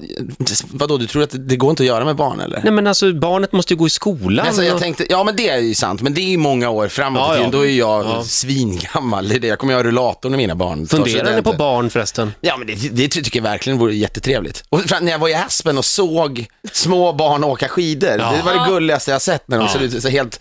vadå, 0.71 0.97
du 0.97 1.07
tror 1.07 1.23
att 1.23 1.29
det, 1.29 1.37
det 1.37 1.55
går 1.55 1.69
inte 1.69 1.83
att 1.83 1.87
göra 1.87 2.05
med 2.05 2.15
barn 2.15 2.39
eller? 2.39 2.61
Nej 2.63 2.71
men 2.73 2.87
alltså 2.87 3.13
barnet 3.13 3.51
måste 3.51 3.73
ju 3.73 3.77
gå 3.77 3.87
i 3.87 3.89
skolan. 3.89 4.47
Alltså, 4.47 4.63
jag 4.63 4.75
och- 4.75 4.81
tänkte, 4.81 5.05
ja 5.09 5.23
men 5.23 5.35
det 5.35 5.49
är 5.49 5.57
ju 5.57 5.75
sant, 5.75 6.01
men 6.01 6.13
det 6.13 6.21
är 6.21 6.29
ju 6.29 6.37
många 6.37 6.69
år 6.69 6.87
framåt 6.87 7.21
Ja, 7.27 7.37
i 7.37 7.41
ja. 7.41 7.49
Då 7.51 7.65
är 7.65 7.71
jag 7.71 8.05
Ja. 8.05 8.23
svingammal. 8.23 9.29
Det 9.29 9.35
är 9.35 9.39
det. 9.39 9.47
Jag 9.47 9.59
kommer 9.59 9.73
ju 9.73 9.77
ha 9.77 9.83
rullator 9.83 10.29
när 10.29 10.37
mina 10.37 10.55
barn 10.55 10.87
Funderar 10.87 11.35
ni 11.35 11.41
på 11.41 11.53
barn 11.53 11.89
förresten? 11.89 12.33
Ja 12.41 12.57
men 12.57 12.67
det, 12.67 12.73
det 12.91 13.07
tycker 13.07 13.39
jag 13.39 13.43
verkligen 13.43 13.79
vore 13.79 13.95
jättetrevligt. 13.95 14.63
Och 14.69 14.81
när 15.01 15.11
jag 15.11 15.19
var 15.19 15.29
i 15.29 15.33
Aspen 15.33 15.77
och 15.77 15.85
såg 15.85 16.45
små 16.71 17.13
barn 17.13 17.43
åka 17.43 17.67
skidor, 17.67 18.07
det 18.17 18.41
var 18.45 18.53
det 18.53 18.71
gulligaste 18.71 19.11
jag 19.11 19.21
sett 19.21 19.47
när 19.47 19.57
de 19.57 19.63
Ja. 19.63 19.73
ser 19.73 19.79
ut 19.97 20.01
så 20.03 20.09
helt 20.09 20.39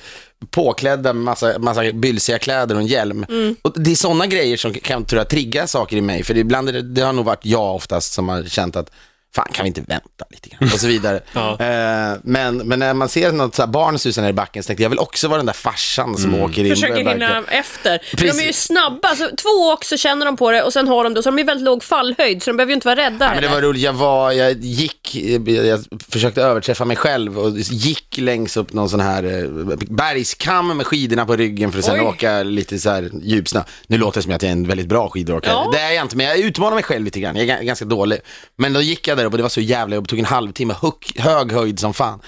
påklädda 0.51 1.13
med 1.13 1.25
massa, 1.25 1.59
massa 1.59 1.93
bylsiga 1.93 2.39
kläder 2.39 2.75
och 2.75 2.81
en 2.81 2.87
hjälm. 2.87 3.27
Och 3.63 3.73
det 3.81 3.91
är 3.91 3.95
sådana 3.95 4.27
grejer 4.27 4.57
som 4.57 4.75
kan 4.75 5.05
tror 5.05 5.21
jag, 5.21 5.29
trigga 5.29 5.67
saker 5.67 5.97
i 5.97 6.01
mig, 6.01 6.23
för 6.25 6.37
ibland 6.37 6.69
är 6.69 6.73
det, 6.73 6.83
det 6.83 7.01
har 7.01 7.13
nog 7.13 7.25
varit 7.25 7.47
jag 7.47 7.75
oftast 7.75 8.13
som 8.13 8.29
har 8.29 8.45
känt 8.45 8.77
att 8.77 8.91
fan 9.35 9.49
kan 9.53 9.63
vi 9.65 9.69
inte 9.69 9.81
vänta 9.81 10.25
lite 10.31 10.49
grann 10.49 10.71
och 10.73 10.81
så 10.81 10.87
vidare. 10.87 11.21
Ja. 11.33 11.51
eh, 11.61 12.19
men, 12.23 12.57
men 12.57 12.79
när 12.79 12.95
man 12.95 13.09
ser 13.09 13.33
något 13.33 13.55
så 13.55 13.63
här 13.63 13.67
barn 13.67 13.99
susa 13.99 14.21
ner 14.23 14.29
i 14.29 14.33
backen 14.33 14.63
så 14.63 14.67
tänkte 14.67 14.83
jag, 14.83 14.87
jag 14.87 14.91
vill 14.91 14.99
också 14.99 15.29
vara 15.29 15.37
den 15.37 15.47
där 15.47 15.53
farsan 15.53 16.17
som 16.17 16.35
åker 16.35 16.65
in 16.65 16.71
Försöker 16.71 16.97
hinna 16.97 17.43
efter. 17.49 17.99
För 18.17 18.25
de 18.25 18.31
är 18.43 18.47
ju 18.47 18.53
snabba, 18.53 19.17
så 19.17 19.29
två 19.37 19.49
åk 19.73 19.85
så 19.85 19.97
känner 19.97 20.27
de 20.27 20.37
på 20.37 20.51
det 20.51 20.63
och 20.63 20.73
sen 20.73 20.89
har 20.89 21.05
de 21.05 21.15
det. 21.15 21.23
Så 21.23 21.31
de 21.31 21.39
är 21.39 21.45
väldigt 21.45 21.65
låg 21.65 21.85
fallhöjd 21.85 22.43
så 22.43 22.51
de 22.51 22.57
behöver 22.57 22.71
ju 22.71 22.75
inte 22.75 22.87
vara 22.87 22.97
rädda 22.97 23.25
Ja, 23.27 23.31
men 23.35 23.43
det 23.43 23.49
var 23.49 23.63
roligt, 23.63 23.83
jag 23.83 23.93
var, 23.93 24.33
jag 24.33 24.53
gick, 24.53 25.15
jag 25.47 25.85
försökte 26.09 26.43
överträffa 26.43 26.85
mig 26.85 26.97
själv 26.97 27.39
och 27.39 27.51
gick 27.59 28.19
längs 28.19 28.57
upp 28.57 28.73
någon 28.73 28.89
sån 28.91 29.01
här 29.01 29.25
eh, 29.25 29.77
bergskam 29.89 30.77
med 30.77 30.87
skidorna 30.87 31.27
på 31.27 31.37
ryggen 31.37 31.73
för 31.73 31.79
att 31.79 31.85
sen 31.85 31.95
Oj. 32.01 32.07
åka 32.07 32.43
lite 32.43 32.79
så 32.79 32.91
här 32.91 33.11
djupsnö. 33.23 33.63
Nu 33.87 33.99
låter 33.99 34.19
det 34.19 34.23
som 34.23 34.33
att 34.33 34.43
jag 34.43 34.49
är 34.49 34.53
en 34.53 34.69
väldigt 34.69 34.87
bra 34.87 35.09
skidåkare. 35.09 35.53
Ja. 35.53 35.71
Det 35.73 35.79
är 35.79 35.93
jag 35.93 36.05
inte, 36.05 36.17
men 36.17 36.27
jag 36.27 36.39
utmanar 36.39 36.75
mig 36.75 36.85
själv 36.85 37.05
lite 37.05 37.21
grann. 37.21 37.37
Jag 37.37 37.49
är 37.49 37.57
ga- 37.59 37.63
ganska 37.65 37.85
dålig. 37.85 38.19
Men 38.57 38.73
då 38.73 38.81
gick 38.81 39.09
jag 39.09 39.17
där 39.19 39.24
upp 39.27 39.33
och 39.33 39.37
det 39.39 39.43
var 39.43 39.49
så 39.49 39.61
jävla 39.61 39.95
jobbigt, 39.95 40.11
tog 40.11 40.19
en 40.19 40.25
halvtimme, 40.25 40.75
hög, 40.83 40.95
hög 41.21 41.53
höjd 41.53 41.79
som 41.81 41.95
fan. 41.95 42.21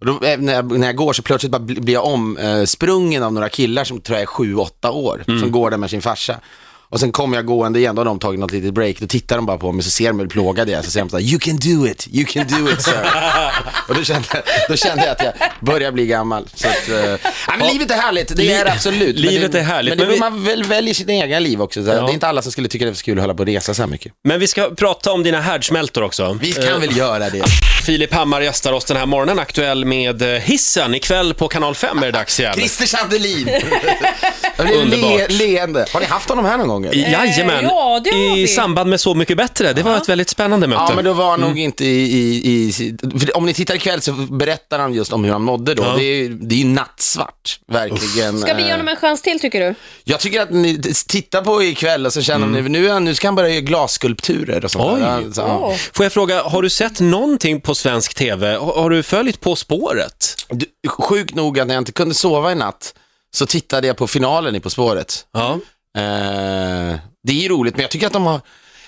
Och 0.00 0.06
då, 0.06 0.12
eh, 0.12 0.38
när, 0.38 0.52
jag, 0.54 0.78
när 0.78 0.86
jag 0.86 0.96
går 0.96 1.12
så 1.12 1.22
plötsligt 1.22 1.52
bara 1.52 1.58
bli- 1.58 1.80
blir 1.80 1.94
jag 1.94 2.04
omsprungen 2.06 3.22
av 3.22 3.32
några 3.32 3.48
killar 3.48 3.84
som 3.84 4.00
tror 4.00 4.16
jag 4.16 4.22
är 4.22 4.26
sju, 4.26 4.56
åtta 4.56 4.90
år, 4.90 5.24
Mm. 5.28 5.40
som 5.40 5.52
går 5.52 5.70
där 5.70 5.78
med 5.78 5.90
sin 5.90 6.02
farsa. 6.02 6.36
Och 6.92 7.00
sen 7.00 7.12
kommer 7.12 7.36
jag 7.36 7.46
gående 7.46 7.78
igen, 7.78 7.94
då 7.94 8.00
har 8.00 8.04
de 8.04 8.18
tagit 8.18 8.40
något 8.40 8.52
litet 8.52 8.74
break. 8.74 8.96
Då 9.00 9.06
tittar 9.06 9.36
de 9.36 9.46
bara 9.46 9.58
på 9.58 9.72
mig, 9.72 9.84
så 9.84 9.90
ser 9.90 10.08
de 10.08 10.18
hur 10.20 10.26
plågad 10.26 10.68
jag 10.68 10.78
är. 10.78 10.82
Så 10.82 10.90
säger 10.90 11.04
de 11.04 11.10
så 11.10 11.18
här, 11.18 11.24
you 11.24 11.38
can 11.38 11.56
do 11.56 11.86
it, 11.86 12.08
you 12.12 12.24
can 12.24 12.46
do 12.46 12.70
it 12.72 12.82
sir. 12.82 13.06
och 13.88 13.94
då 13.94 14.04
kände, 14.04 14.28
då 14.68 14.76
kände 14.76 15.02
jag 15.02 15.12
att 15.12 15.22
jag 15.24 15.32
börjar 15.60 15.92
bli 15.92 16.06
gammal. 16.06 16.48
Så 16.54 16.68
att, 16.68 16.88
uh, 16.88 16.96
ja, 16.96 17.18
men 17.58 17.72
livet 17.72 17.90
är 17.90 17.94
härligt, 17.94 18.36
det 18.36 18.52
är 18.52 18.64
det 18.64 18.72
absolut. 18.72 19.16
Livet 19.16 19.52
det, 19.52 19.58
är 19.58 19.62
härligt, 19.62 19.90
Men, 19.90 19.98
det, 19.98 20.04
men 20.04 20.14
vi- 20.14 20.20
man 20.20 20.44
väl, 20.44 20.64
väljer 20.64 20.94
sitt 20.94 21.08
egna 21.08 21.38
liv 21.38 21.62
också. 21.62 21.80
Ja. 21.80 21.86
Det 21.86 21.98
är 21.98 22.12
inte 22.12 22.28
alla 22.28 22.42
som 22.42 22.52
skulle 22.52 22.68
tycka 22.68 22.84
det 22.84 22.90
var 22.90 22.96
så 22.96 23.04
kul 23.04 23.18
att 23.18 23.22
hålla 23.22 23.34
på 23.34 23.40
och 23.40 23.46
resa 23.46 23.74
så 23.74 23.82
här 23.82 23.88
mycket. 23.88 24.12
Men 24.24 24.40
vi 24.40 24.46
ska 24.46 24.70
prata 24.70 25.12
om 25.12 25.22
dina 25.22 25.40
härdsmältor 25.40 26.02
också. 26.02 26.38
Vi 26.40 26.52
kan 26.52 26.80
väl 26.80 26.96
göra 26.96 27.30
det. 27.30 27.44
Filip 27.86 28.14
Hammar 28.14 28.40
gästar 28.40 28.72
oss 28.72 28.84
den 28.84 28.96
här 28.96 29.06
morgonen, 29.06 29.38
aktuell 29.38 29.84
med 29.84 30.22
eh, 30.22 30.28
hissen. 30.28 30.94
Ikväll 30.94 31.34
på 31.34 31.48
kanal 31.48 31.74
5 31.74 31.98
är 31.98 32.06
det 32.06 32.12
dags 32.12 32.40
igen. 32.40 32.54
Christer 32.54 32.86
Sandelin. 32.86 33.48
Underbart. 34.58 35.30
le, 35.30 35.46
leende. 35.46 35.86
Har 35.92 36.00
ni 36.00 36.06
haft 36.06 36.28
honom 36.28 36.44
här 36.44 36.56
någon 36.58 36.68
gång? 36.68 36.81
Eller? 36.88 37.10
Jajamän, 37.12 37.64
ja, 37.64 38.00
det 38.04 38.10
har 38.10 38.36
i 38.38 38.40
vi. 38.40 38.48
samband 38.48 38.90
med 38.90 39.00
Så 39.00 39.14
mycket 39.14 39.36
bättre. 39.36 39.72
Det 39.72 39.82
var 39.82 39.96
ett 39.96 40.08
väldigt 40.08 40.28
spännande 40.28 40.66
möte. 40.66 40.82
Ja, 40.88 40.92
men 40.94 41.04
då 41.04 41.12
var 41.12 41.30
han 41.30 41.38
Mm. 41.40 41.48
nog 41.48 41.58
inte 41.58 41.84
i, 41.84 42.12
i, 42.12 42.68
i... 42.68 42.72
För 43.20 43.36
om 43.36 43.46
ni 43.46 43.54
tittar 43.54 43.74
ikväll 43.74 44.00
så 44.00 44.12
berättar 44.12 44.78
han 44.78 44.94
just 44.94 45.12
om 45.12 45.24
hur 45.24 45.32
han 45.32 45.42
mådde 45.42 45.74
då. 45.74 45.82
Ja. 45.82 45.94
Det, 45.96 46.04
är, 46.04 46.28
det 46.28 46.54
är 46.54 46.58
ju 46.58 46.64
nattsvart, 46.64 47.60
verkligen. 47.68 48.38
Ska 48.38 48.54
vi 48.54 48.62
ge 48.62 48.68
Eh, 48.68 48.72
honom 48.72 48.88
en 48.88 48.96
chans 48.96 49.22
till 49.22 49.40
tycker 49.40 49.60
du? 49.60 49.74
Jag 50.04 50.20
tycker 50.20 50.40
att 50.42 50.50
ni 50.50 50.82
tittar 51.08 51.42
på 51.42 51.62
ikväll 51.62 52.06
och 52.06 52.12
så 52.12 52.22
känner 52.22 52.46
ni, 52.46 52.68
nu, 52.68 53.00
nu 53.00 53.14
ska 53.14 53.26
han 53.28 53.34
börja 53.34 53.48
göra 53.50 53.60
glasskulpturer 53.60 54.64
och 54.64 54.70
sånt 54.70 54.98
Mm. 55.02 55.18
Oj. 55.18 55.24
där. 55.24 55.32
Så, 55.32 55.40
ja. 55.40 55.74
Får 55.94 56.04
jag 56.04 56.12
fråga, 56.12 56.42
har 56.42 56.62
du 56.62 56.70
sett 56.70 57.00
någonting 57.00 57.60
på 57.60 57.74
svensk 57.74 58.14
TV? 58.14 58.56
Har, 58.56 58.72
har 58.82 58.90
du 58.90 59.02
följt 59.02 59.40
På 59.40 59.56
spåret? 59.56 60.36
Du, 60.50 60.66
Sjukt 60.88 61.34
nog 61.34 61.60
att 61.60 61.66
när 61.66 61.74
jag 61.74 61.80
inte 61.80 61.92
kunde 61.92 62.14
sova 62.14 62.52
i 62.52 62.54
natt 62.54 62.94
så 63.34 63.46
tittade 63.46 63.86
jag 63.86 63.96
på 63.96 64.06
finalen 64.06 64.56
i 64.56 64.60
På 64.60 64.70
spåret. 64.70 65.26
Ja. 65.32 65.58
Eh, 65.98 66.98
det 67.24 67.32
är 67.32 67.42
ju 67.42 67.48
roligt, 67.48 67.74
men 67.76 67.82
jag 67.82 67.90
tycker 67.90 68.06
att 68.06 68.12
de 68.12 68.26
har... 68.26 68.40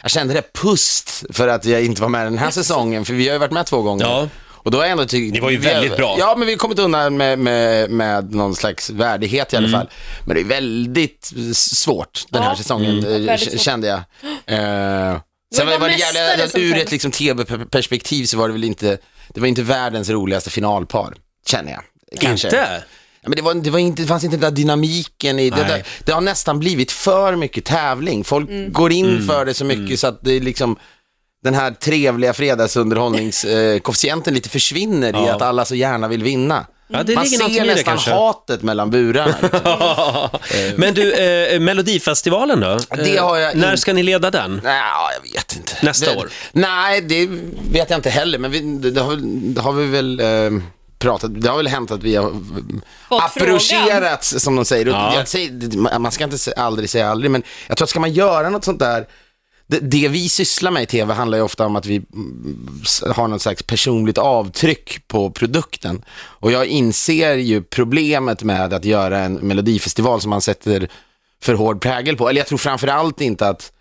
Jag 0.02 0.10
kände 0.10 0.34
det 0.34 0.52
pust 0.52 1.24
för 1.30 1.48
att 1.48 1.64
jag 1.64 1.84
inte 1.84 2.02
var 2.02 2.08
med 2.08 2.26
den 2.26 2.38
här 2.38 2.50
säsongen, 2.50 3.04
för 3.04 3.14
vi 3.14 3.26
har 3.28 3.32
ju 3.32 3.38
varit 3.38 3.52
med 3.52 3.66
två 3.66 3.82
gånger. 3.82 4.04
Ja. 4.04 4.28
Och 4.46 4.70
då 4.70 4.78
har 4.78 4.84
jag 4.84 4.90
ändå 4.92 5.04
tyckt... 5.06 5.32
Ni 5.34 5.40
var 5.40 5.50
ju 5.50 5.56
väldigt 5.56 5.96
bra. 5.96 6.16
Ja, 6.18 6.34
men 6.38 6.46
vi 6.46 6.52
har 6.52 6.58
kommit 6.58 6.78
undan 6.78 7.16
med, 7.16 7.38
med, 7.38 7.90
med 7.90 8.34
någon 8.34 8.54
slags 8.54 8.90
värdighet 8.90 9.52
i 9.52 9.56
alla 9.56 9.68
Mm. 9.68 9.80
fall. 9.80 9.90
Men 10.26 10.34
det 10.34 10.40
är 10.40 10.44
väldigt 10.44 11.32
svårt 11.54 12.24
den 12.30 12.42
här 12.42 12.50
Ja. 12.50 12.56
säsongen, 12.56 12.90
Mm. 12.98 13.04
eh, 13.04 13.10
Väldigt 13.10 13.44
k- 13.44 13.50
svårt. 13.50 13.60
kände 13.60 13.86
jag. 13.88 13.98
Eh, 14.46 14.58
var 14.58 15.20
sen 15.56 15.66
var, 15.66 15.78
var 15.78 15.88
det 15.88 15.94
mästare 15.96 16.18
jävla, 16.24 16.48
som 16.48 16.60
ur 16.60 16.76
ett 16.76 16.90
liksom, 16.90 17.10
tv-perspektiv 17.10 18.24
så 18.24 18.36
var 18.38 18.48
det 18.48 18.52
väl 18.52 18.64
inte, 18.64 18.98
det 19.28 19.40
var 19.40 19.46
inte 19.48 19.62
världens 19.62 20.10
roligaste 20.10 20.50
finalpar, 20.50 21.14
känner 21.46 21.72
jag. 21.72 21.82
Kanske. 22.20 22.48
Inte? 22.48 22.82
Men 23.26 23.36
det, 23.36 23.42
var, 23.42 23.54
det, 23.54 23.70
var 23.70 23.78
inte, 23.78 24.02
det 24.02 24.08
fanns 24.08 24.24
inte 24.24 24.36
den 24.36 24.40
där 24.40 24.50
dynamiken 24.56 25.38
i 25.38 25.50
det. 25.50 25.56
Nej. 25.56 25.66
Det, 25.68 25.84
det 26.06 26.12
har 26.12 26.20
nästan 26.20 26.58
blivit 26.58 26.92
för 26.92 27.36
mycket 27.36 27.64
tävling. 27.64 28.24
Folk 28.24 28.48
går 28.72 28.92
in 28.92 29.08
Mm. 29.10 29.26
för 29.26 29.44
det 29.44 29.54
så 29.54 29.64
mycket 29.64 30.00
så 30.00 30.06
att 30.06 30.18
det 30.22 30.32
är 30.32 30.40
liksom 30.40 30.76
den 31.44 31.54
här 31.54 31.70
trevliga 31.70 32.32
fredagsunderhållningskoefficienten 32.32 34.34
lite 34.38 34.48
försvinner 34.48 35.08
i 35.08 35.12
Ja. 35.26 35.34
att 35.34 35.42
alla 35.42 35.64
så 35.64 35.74
gärna 35.74 36.08
vill 36.08 36.22
vinna. 36.22 36.66
Ja, 36.88 37.02
det 37.02 37.14
Man 37.14 37.26
ser 37.26 37.50
i 37.50 37.58
det 37.58 37.64
nästan 37.64 37.84
kanske. 37.84 38.10
hatet 38.10 38.62
mellan 38.62 38.90
burarna. 38.90 39.34
Liksom. 39.42 40.28
Men 40.76 40.94
du, 40.94 41.12
eh, 41.12 41.60
Melodifestivalen 41.60 42.60
då? 42.60 42.78
Det 43.04 43.16
har 43.16 43.36
jag 43.38 43.52
Eh, 43.54 43.60
När 43.60 43.72
in- 43.72 43.78
ska 43.78 43.92
ni 43.92 44.02
leda 44.02 44.30
den? 44.30 44.60
Nej, 44.64 44.82
jag 45.16 45.22
vet 45.32 45.56
inte. 45.56 45.72
Nästa 45.82 46.10
det, 46.10 46.16
år? 46.16 46.28
Nej, 46.52 47.00
det 47.00 47.26
vet 47.72 47.90
jag 47.90 47.98
inte 47.98 48.10
heller, 48.10 48.38
men 48.38 48.50
vi, 48.50 48.60
det, 48.60 48.90
det, 48.90 49.00
har, 49.00 49.16
det 49.54 49.60
har 49.60 49.72
vi 49.72 49.86
väl 49.86 50.20
eh, 50.20 50.50
pratat, 51.04 51.42
det 51.42 51.48
har 51.48 51.56
väl 51.56 51.66
hänt 51.66 51.90
att 51.90 52.02
vi 52.02 52.16
har 52.16 52.32
Fått 53.08 53.22
approcherats, 53.22 54.42
som 54.42 54.56
de 54.56 54.64
säger. 54.64 54.86
Ja. 54.86 55.14
Jag 55.14 55.28
säger. 55.28 55.98
Man 55.98 56.12
ska 56.12 56.24
inte 56.24 56.52
aldrig 56.56 56.90
säga 56.90 57.10
aldrig, 57.10 57.30
men 57.30 57.42
jag 57.68 57.76
tror 57.76 57.84
att 57.84 57.90
ska 57.90 58.00
man 58.00 58.12
göra 58.12 58.50
något 58.50 58.64
sånt 58.64 58.78
där, 58.78 59.06
det, 59.66 59.78
det 59.78 60.08
vi 60.08 60.28
sysslar 60.28 60.70
med 60.70 60.82
i 60.82 60.86
tv 60.86 61.14
handlar 61.14 61.38
ju 61.38 61.44
ofta 61.44 61.66
om 61.66 61.76
att 61.76 61.86
vi 61.86 61.96
mm, 61.96 62.82
har 63.14 63.28
något 63.28 63.42
slags 63.42 63.62
personligt 63.62 64.18
avtryck 64.18 65.08
på 65.08 65.30
produkten. 65.30 66.04
Och 66.14 66.52
jag 66.52 66.66
inser 66.66 67.34
ju 67.34 67.62
problemet 67.62 68.42
med 68.42 68.72
att 68.72 68.84
göra 68.84 69.18
en 69.18 69.34
melodifestival 69.34 70.20
som 70.20 70.30
man 70.30 70.40
sätter 70.40 70.88
för 71.42 71.54
hård 71.54 71.80
prägel 71.80 72.16
på. 72.16 72.28
Eller 72.28 72.40
jag 72.40 72.46
tror 72.46 72.58
framför 72.58 72.88
allt 72.88 73.20
inte 73.20 73.48
att 73.48 73.72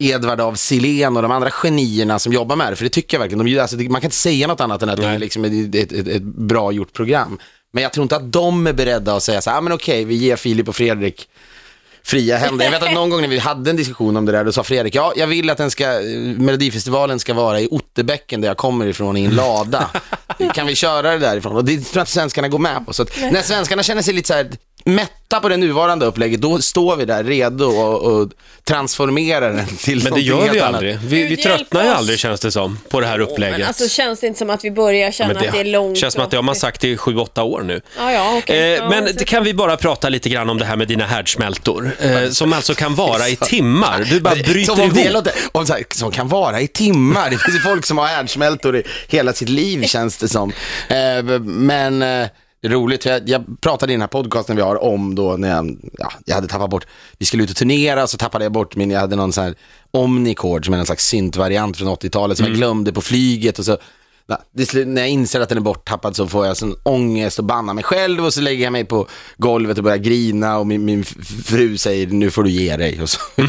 Edvard 0.00 0.40
av 0.40 0.54
Silén 0.54 1.16
och 1.16 1.22
de 1.22 1.30
andra 1.32 1.50
genierna 1.50 2.18
som 2.18 2.32
jobbar 2.32 2.56
med 2.56 2.72
det, 2.72 2.76
för 2.76 2.84
det 2.84 2.90
tycker 2.90 3.16
jag 3.16 3.20
verkligen. 3.20 3.44
De, 3.46 3.58
alltså, 3.58 3.76
det- 3.76 3.88
man 3.88 4.00
kan 4.00 4.06
inte 4.06 4.16
säga 4.16 4.46
något 4.46 4.60
annat 4.60 4.82
än 4.82 4.88
att 4.88 4.96
det 5.00 5.06
är 5.06 5.18
liksom 5.18 5.44
ett, 5.44 5.74
ett, 5.74 5.92
ett, 5.92 6.08
ett 6.08 6.22
bra 6.22 6.72
gjort 6.72 6.92
program. 6.92 7.38
Men 7.72 7.82
jag 7.82 7.92
tror 7.92 8.02
inte 8.02 8.16
att 8.16 8.32
de 8.32 8.66
är 8.66 8.72
beredda 8.72 9.14
att 9.16 9.22
säga 9.22 9.40
så 9.42 9.50
här, 9.50 9.58
ah, 9.58 9.60
men 9.60 9.72
okej, 9.72 10.04
vi 10.04 10.14
ger 10.14 10.36
Filip 10.36 10.68
och 10.68 10.76
Fredrik 10.76 11.28
fria 12.02 12.36
händer. 12.36 12.64
Jag 12.64 12.72
vet 12.72 12.82
att 12.82 12.94
någon 12.94 13.10
gång 13.10 13.20
när 13.20 13.28
vi 13.28 13.38
hade 13.38 13.70
en 13.70 13.76
diskussion 13.76 14.16
om 14.16 14.26
det 14.26 14.32
där, 14.32 14.44
då 14.44 14.52
sa 14.52 14.62
Fredrik, 14.62 14.94
ja, 14.94 15.12
jag 15.16 15.26
vill 15.26 15.50
att 15.50 15.58
den 15.58 15.70
ska, 15.70 15.86
Melodifestivalen 16.36 17.18
ska 17.20 17.34
vara 17.34 17.60
i 17.60 17.68
Otterbäcken 17.70 18.40
där 18.40 18.48
jag 18.48 18.56
kommer 18.56 18.86
ifrån 18.86 19.16
i 19.16 19.24
en 19.24 19.34
lada. 19.34 19.90
kan 20.54 20.66
vi 20.66 20.74
köra 20.74 21.10
det 21.10 21.18
därifrån? 21.18 21.56
Och 21.56 21.64
det 21.64 21.76
tror 21.76 21.86
jag 21.94 22.02
att 22.02 22.08
svenskarna 22.08 22.48
går 22.48 22.58
med 22.58 22.86
på. 22.86 22.92
Så 22.92 23.02
att 23.02 23.10
när 23.32 23.42
svenskarna 23.42 23.82
känner 23.82 24.02
sig 24.02 24.14
lite 24.14 24.28
så 24.28 24.34
här 24.34 24.50
mätta 24.84 25.40
på 25.40 25.48
det 25.48 25.56
nuvarande 25.56 26.06
upplägget, 26.06 26.40
då 26.40 26.60
står 26.62 26.96
vi 26.96 27.04
där 27.04 27.24
redo 27.24 27.64
och, 27.66 28.02
och 28.22 28.28
transformerar 28.64 29.52
den 29.52 29.66
till 29.76 30.04
Men 30.04 30.12
det 30.12 30.20
gör 30.20 30.40
vi 30.52 30.60
annat. 30.60 30.74
aldrig. 30.74 30.98
Vi, 30.98 31.22
vi 31.22 31.28
Gud, 31.28 31.42
tröttnar 31.42 31.82
ju 31.84 31.90
oss. 31.90 31.96
aldrig 31.96 32.18
känns 32.18 32.40
det 32.40 32.50
som, 32.52 32.78
på 32.90 33.00
det 33.00 33.06
här 33.06 33.18
upplägget. 33.20 33.58
Men 33.58 33.66
alltså 33.68 33.88
känns 33.88 34.20
det 34.20 34.26
inte 34.26 34.38
som 34.38 34.50
att 34.50 34.64
vi 34.64 34.70
börjar 34.70 35.10
känna 35.10 35.28
Men 35.34 35.46
att 35.48 35.52
det 35.52 35.60
är 35.60 35.64
långt? 35.64 35.98
känns 35.98 36.14
som 36.14 36.22
att 36.24 36.30
det 36.30 36.36
har 36.36 36.42
man 36.42 36.54
sagt 36.56 36.84
i 36.84 36.96
sju, 36.96 37.16
åtta 37.16 37.42
år 37.42 37.62
nu. 37.62 37.80
Ja, 37.98 38.12
ja, 38.12 38.36
okej. 38.38 38.58
Eh, 38.58 38.66
Ja, 38.78 38.88
men 38.88 39.04
det- 39.04 39.12
det 39.12 39.24
kan 39.24 39.44
vi 39.44 39.54
bara 39.54 39.76
prata 39.76 40.08
lite 40.08 40.28
grann 40.28 40.50
om 40.50 40.58
det 40.58 40.64
här 40.64 40.76
med 40.76 40.88
dina 40.88 41.04
härdsmältor, 41.06 41.90
eh, 42.00 42.28
som 42.30 42.52
alltså 42.52 42.74
kan 42.74 42.94
vara 42.94 43.28
i 43.28 43.36
timmar. 43.36 44.06
Du 44.10 44.20
bara 44.20 44.34
bryter 44.34 44.74
som 44.74 44.80
om 44.84 44.92
det 44.94 45.00
ihop. 45.00 45.12
låter, 45.12 45.32
om 45.52 45.66
så 45.66 45.72
här, 45.72 45.84
som 45.90 46.10
kan 46.10 46.28
vara 46.28 46.60
i 46.60 46.66
timmar. 46.68 47.30
Det 47.30 47.38
finns 47.38 47.56
ju 47.56 47.60
folk 47.60 47.86
som 47.86 47.98
har 47.98 48.06
härdsmältor 48.06 48.76
i 48.76 48.82
hela 49.08 49.32
sitt 49.32 49.48
liv 49.48 49.84
känns 49.86 50.16
det 50.16 50.28
som. 50.28 50.52
Eh, 50.88 51.22
men 51.42 52.02
eh, 52.02 52.08
det 52.08 52.28
roligt, 52.62 53.02
för 53.02 53.10
jag, 53.10 53.28
jag 53.28 53.60
pratade 53.60 53.92
i 53.92 53.94
den 53.94 54.00
här 54.00 54.08
podcasten 54.08 54.56
vi 54.56 54.62
har 54.62 54.82
om 54.82 55.14
då 55.14 55.36
när 55.36 55.48
jag, 55.48 55.78
ja, 55.98 56.12
jag 56.24 56.34
hade 56.34 56.46
tappat 56.46 56.70
bort, 56.70 56.86
vi 57.18 57.26
skulle 57.26 57.42
ut 57.42 57.50
och 57.50 57.56
turnera 57.56 58.06
så 58.06 58.16
tappade 58.16 58.44
jag 58.44 58.52
bort 58.52 58.76
min, 58.76 58.90
jag 58.90 59.00
hade 59.00 59.16
någon 59.16 59.32
sån 59.32 59.44
här 59.44 59.54
Omnicord 59.90 60.64
som 60.64 60.74
är 60.74 60.78
en 60.78 60.86
slags 60.86 61.06
syntvariant 61.06 61.76
från 61.76 61.88
80-talet 61.88 62.36
som 62.38 62.46
jag 62.46 62.56
glömde 62.56 62.92
på 62.92 63.00
flyget 63.00 63.58
och 63.58 63.64
så 63.64 63.78
Ja, 64.30 64.38
när 64.86 65.02
jag 65.02 65.08
inser 65.08 65.40
att 65.40 65.48
den 65.48 65.58
är 65.58 65.62
borttappad 65.62 66.16
så 66.16 66.28
får 66.28 66.46
jag 66.46 66.56
sån 66.56 66.76
ångest 66.82 67.38
och 67.38 67.44
bannar 67.44 67.74
mig 67.74 67.84
själv 67.84 68.24
och 68.24 68.34
så 68.34 68.40
lägger 68.40 68.64
jag 68.64 68.72
mig 68.72 68.84
på 68.84 69.06
golvet 69.36 69.78
och 69.78 69.84
börjar 69.84 69.98
grina 69.98 70.58
och 70.58 70.66
min, 70.66 70.84
min 70.84 71.04
fru 71.44 71.78
säger 71.78 72.06
nu 72.06 72.30
får 72.30 72.42
du 72.42 72.50
ge 72.50 72.76
dig. 72.76 73.02
Och 73.02 73.10
så, 73.10 73.20
hon 73.36 73.48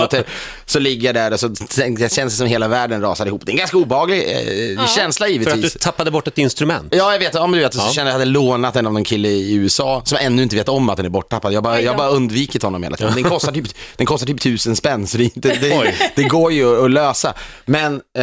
hotell. 0.00 0.24
så 0.66 0.78
ligger 0.78 1.08
jag 1.08 1.14
där 1.14 1.32
och 1.32 1.40
så 1.40 1.48
det 1.48 2.12
känns 2.12 2.32
det 2.32 2.38
som 2.38 2.46
hela 2.46 2.68
världen 2.68 3.00
rasar 3.00 3.26
ihop. 3.26 3.42
Det 3.44 3.50
är 3.50 3.54
en 3.54 3.58
ganska 3.58 3.76
obehaglig 3.76 4.18
eh, 4.18 4.86
känsla 4.86 5.26
För 5.26 5.32
att 5.34 5.44
du 5.44 5.50
givetvis. 5.50 5.76
tappade 5.80 6.10
bort 6.10 6.28
ett 6.28 6.38
instrument. 6.38 6.94
Ja, 6.96 7.12
jag 7.12 7.18
vet. 7.18 7.34
Om 7.34 7.52
du 7.52 7.58
vet, 7.58 7.74
så 7.74 7.80
kände 7.80 7.94
jag 7.94 8.02
att 8.02 8.06
jag 8.06 8.12
hade 8.12 8.24
lånat 8.24 8.74
den 8.74 8.86
av 8.86 8.92
någon 8.92 9.04
kille 9.04 9.28
i 9.28 9.54
USA 9.54 10.02
som 10.04 10.18
ännu 10.20 10.42
inte 10.42 10.56
vet 10.56 10.68
om 10.68 10.90
att 10.90 10.96
den 10.96 11.06
är 11.06 11.10
borttappad. 11.10 11.52
Jag 11.52 11.62
bara, 11.62 11.80
jag 11.80 11.96
bara 11.96 12.08
undvikit 12.08 12.62
honom 12.62 12.82
hela 12.82 12.96
tiden. 12.96 13.14
Den 13.14 13.24
kostar 13.24 13.52
typ, 13.52 13.66
den 13.96 14.06
kostar 14.06 14.26
typ 14.26 14.40
tusen 14.40 14.76
spänn, 14.76 15.06
så 15.06 15.18
det, 15.18 15.24
inte, 15.24 15.48
det, 15.60 15.94
det 16.16 16.22
går 16.22 16.52
ju 16.52 16.84
att, 16.84 16.90
lösa. 16.90 17.34
Men, 17.64 17.94
eh, 17.94 18.22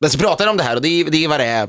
men 0.00 0.10
så 0.10 0.18
pratar 0.18 0.44
jag 0.44 0.50
om 0.50 0.56
det 0.56 0.64
här 0.64 0.76
och 0.76 0.82
det 0.82 0.88
är, 0.88 1.10
det 1.14 1.24
är 1.24 1.28
vad 1.28 1.40
det 1.40 1.44
är, 1.44 1.68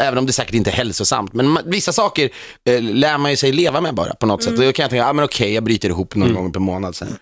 även 0.00 0.18
om 0.18 0.26
det 0.26 0.32
säkert 0.32 0.54
inte 0.54 0.70
är 0.70 0.74
hälsosamt. 0.74 1.32
Men 1.32 1.58
vissa 1.66 1.92
saker 1.92 2.30
eh, 2.64 2.82
lär 2.82 3.18
man 3.18 3.30
ju 3.30 3.36
sig 3.36 3.52
leva 3.52 3.80
med 3.80 3.94
bara 3.94 4.14
på 4.14 4.26
något 4.26 4.42
sätt. 4.42 4.56
Då 4.56 4.72
kan 4.72 4.82
jag 4.82 4.90
tänka, 4.90 5.06
ah, 5.06 5.12
men 5.12 5.24
okej, 5.24 5.52
jag 5.54 5.64
bryter 5.64 5.88
ihop 5.88 6.14
någon 6.14 6.34
gång 6.34 6.52
per 6.52 6.60
månad 6.60 6.96
sen. 6.96 7.18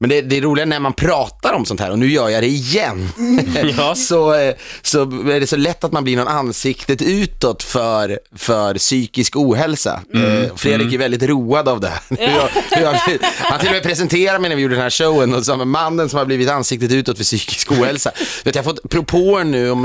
Men 0.00 0.10
det, 0.10 0.20
det 0.20 0.36
är 0.36 0.40
roligt 0.40 0.68
när 0.68 0.80
man 0.80 0.92
pratar 0.92 1.52
om 1.52 1.64
sånt 1.64 1.80
här 1.80 1.90
och 1.90 1.98
nu 1.98 2.10
gör 2.10 2.28
jag 2.28 2.42
det 2.42 2.46
igen. 2.48 3.08
Ja. 3.78 3.94
så, 3.94 4.34
eh, 4.34 4.54
så 4.82 5.02
är 5.02 5.40
det 5.40 5.46
så 5.46 5.56
lätt 5.56 5.84
att 5.84 5.92
man 5.92 6.04
blir 6.04 6.16
någon 6.16 6.28
ansiktet 6.28 7.02
utåt 7.02 7.62
för, 7.62 8.18
för 8.36 8.74
psykisk 8.74 9.36
ohälsa. 9.36 10.00
Eh, 10.14 10.56
Fredrik 10.56 10.92
är 10.94 10.98
väldigt 10.98 11.22
road 11.22 11.68
av 11.68 11.80
det 11.80 11.88
här. 11.88 12.00
Hur 12.08 12.16
jag- 12.34 12.48
hur 12.76 12.82
jag- 12.82 13.18
Han 13.38 13.58
till 13.58 13.68
och 13.68 13.74
med 13.74 13.82
presenterade 13.82 14.38
mig 14.38 14.48
när 14.48 14.56
vi 14.56 14.62
gjorde 14.62 14.74
den 14.74 14.82
här 14.82 14.90
showen 14.90 15.34
och 15.34 15.44
sa, 15.46 15.56
mannen 15.64 16.08
som 16.08 16.18
har 16.18 16.26
blivit 16.26 16.48
ansiktet 16.50 16.92
utåt 16.92 17.16
för 17.16 17.24
psykisk 17.24 17.72
ohälsa. 17.72 18.10
Vet, 18.44 18.54
jag 18.54 18.62
har 18.62 18.70
fått 18.72 18.90
propåer 18.90 19.44
nu 19.44 19.70
om 19.70 19.84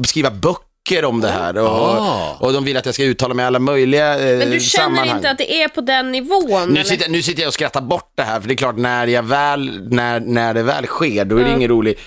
att 0.00 0.08
skriva 0.08 0.30
böcker 0.30 0.65
om 1.04 1.20
det 1.20 1.28
här 1.28 1.58
och, 1.58 1.66
Ah. 1.68 2.36
och 2.40 2.52
de 2.52 2.64
vill 2.64 2.76
att 2.76 2.86
jag 2.86 2.94
ska 2.94 3.04
uttala 3.04 3.34
mig 3.34 3.42
i 3.42 3.46
alla 3.46 3.58
möjliga 3.58 4.18
eh, 4.30 4.38
Men 4.38 4.50
du 4.50 4.60
känner 4.60 4.84
sammanhang. 4.84 5.16
inte 5.16 5.30
att 5.30 5.38
det 5.38 5.62
är 5.62 5.68
på 5.68 5.80
den 5.80 6.12
nivån? 6.12 6.68
Nu 6.68 6.84
sitter, 6.84 7.08
nu 7.08 7.22
sitter 7.22 7.42
jag 7.42 7.48
och 7.48 7.54
skrattar 7.54 7.80
bort 7.80 8.12
det 8.14 8.22
här, 8.22 8.40
för 8.40 8.48
det 8.48 8.54
är 8.54 8.56
klart 8.56 8.76
när, 8.76 9.06
jag 9.06 9.22
väl, 9.22 9.88
när, 9.90 10.20
när 10.20 10.54
det 10.54 10.62
väl 10.62 10.86
sker, 10.86 11.24
då 11.24 11.36
är 11.36 11.44
det 11.44 11.50
ingen 11.52 11.68
rolig. 11.70 11.98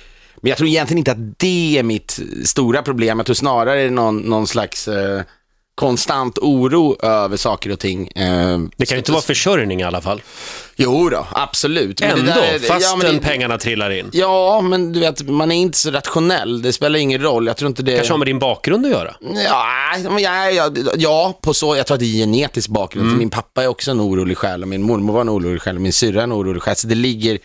Men 0.41 0.49
jag 0.49 0.57
tror 0.57 0.69
egentligen 0.69 0.97
inte 0.97 1.11
att 1.11 1.39
det 1.39 1.77
är 1.77 1.83
mitt 1.83 2.19
stora 2.45 2.81
problem. 2.81 3.19
Jag 3.19 3.25
tror 3.25 3.33
snarare 3.33 3.81
är 3.81 3.89
någon, 3.89 4.17
någon 4.17 4.47
slags 4.47 4.87
eh, 4.87 5.21
konstant 5.79 6.37
oro 6.37 7.05
över 7.05 7.37
saker 7.37 7.71
och 7.71 7.79
ting. 7.79 8.07
Eh, 8.07 8.59
Det 8.77 8.85
kan 8.85 8.95
ju 8.95 8.97
inte 8.97 9.11
vara 9.11 9.21
försörjning 9.21 9.81
i 9.81 9.83
alla 9.83 10.01
fall. 10.01 10.21
Jo 10.75 11.09
då, 11.09 11.27
absolut. 11.31 12.01
Men 12.01 12.09
det 12.09 12.15
Ändå, 12.19 12.31
där 12.31 12.53
är- 12.55 12.59
fastän 12.59 12.99
men 12.99 13.15
det- 13.15 13.21
pengarna 13.21 13.57
trillar 13.57 13.89
in. 13.91 14.09
Ja, 14.13 14.61
men 14.61 14.91
du 14.93 14.99
vet, 14.99 15.29
man 15.29 15.51
är 15.51 15.55
inte 15.55 15.77
så 15.77 15.91
rationell. 15.91 16.61
Det 16.61 16.73
spelar 16.73 16.99
ingen 16.99 17.21
roll. 17.21 17.47
Jag 17.47 17.57
tror 17.57 17.67
inte 17.67 17.83
det... 17.83 17.95
Kanske 17.95 18.13
har 18.13 18.17
med 18.17 18.27
din 18.27 18.39
bakgrund 18.39 18.85
att 18.85 18.91
göra. 18.91 19.15
Ja, 19.21 19.65
ja, 20.19 20.49
ja, 20.51 20.69
ja, 20.97 21.39
på 21.41 21.53
så, 21.53 21.75
jag 21.75 21.87
tror 21.87 21.95
att 21.95 21.99
det 21.99 22.05
är 22.05 22.17
genetisk 22.19 22.69
bakgrund. 22.69 23.09
För 23.11 23.17
min 23.17 23.29
pappa 23.29 23.63
är 23.63 23.67
också 23.67 23.91
en 23.91 24.01
orolig 24.01 24.37
själ 24.37 24.65
min 24.65 24.81
mormor 24.81 25.13
var 25.13 25.21
en 25.21 25.29
orolig 25.29 25.61
själ 25.61 25.75
och 25.75 25.81
min 25.81 25.93
syrra 25.93 26.19
är 26.19 26.23
en 26.23 26.33
orolig 26.33 26.61
själ. 26.61 26.75
Så 26.75 26.87
det 26.87 26.95
ligger, 26.95 27.39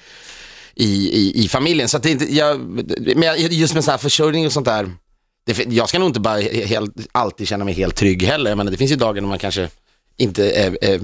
i, 0.77 0.87
i, 1.21 1.45
i 1.45 1.49
familjen. 1.49 1.89
Så 1.89 1.97
att 1.97 2.03
det 2.03 2.11
inte, 2.11 2.35
jag, 2.35 2.61
men 3.17 3.35
just 3.51 3.75
med 3.75 3.85
så 3.85 3.91
här 3.91 3.99
försörjning 3.99 4.47
och 4.47 4.53
sånt 4.53 4.67
där, 4.67 4.91
det, 5.47 5.67
jag 5.69 5.89
ska 5.89 5.99
nog 5.99 6.09
inte 6.09 6.21
bara 6.21 6.41
helt, 6.41 6.93
alltid 7.13 7.49
känna 7.49 7.65
mig 7.65 7.75
helt 7.75 7.97
trygg 7.97 8.23
heller. 8.23 8.55
Menar, 8.55 8.71
det 8.71 8.77
finns 8.77 8.93
ju 8.93 8.97
dagar 8.97 9.21
när 9.23 9.29
man 9.29 9.39
kanske 9.39 9.69
inte 10.17 10.51
är, 10.51 10.79
är, 10.85 11.01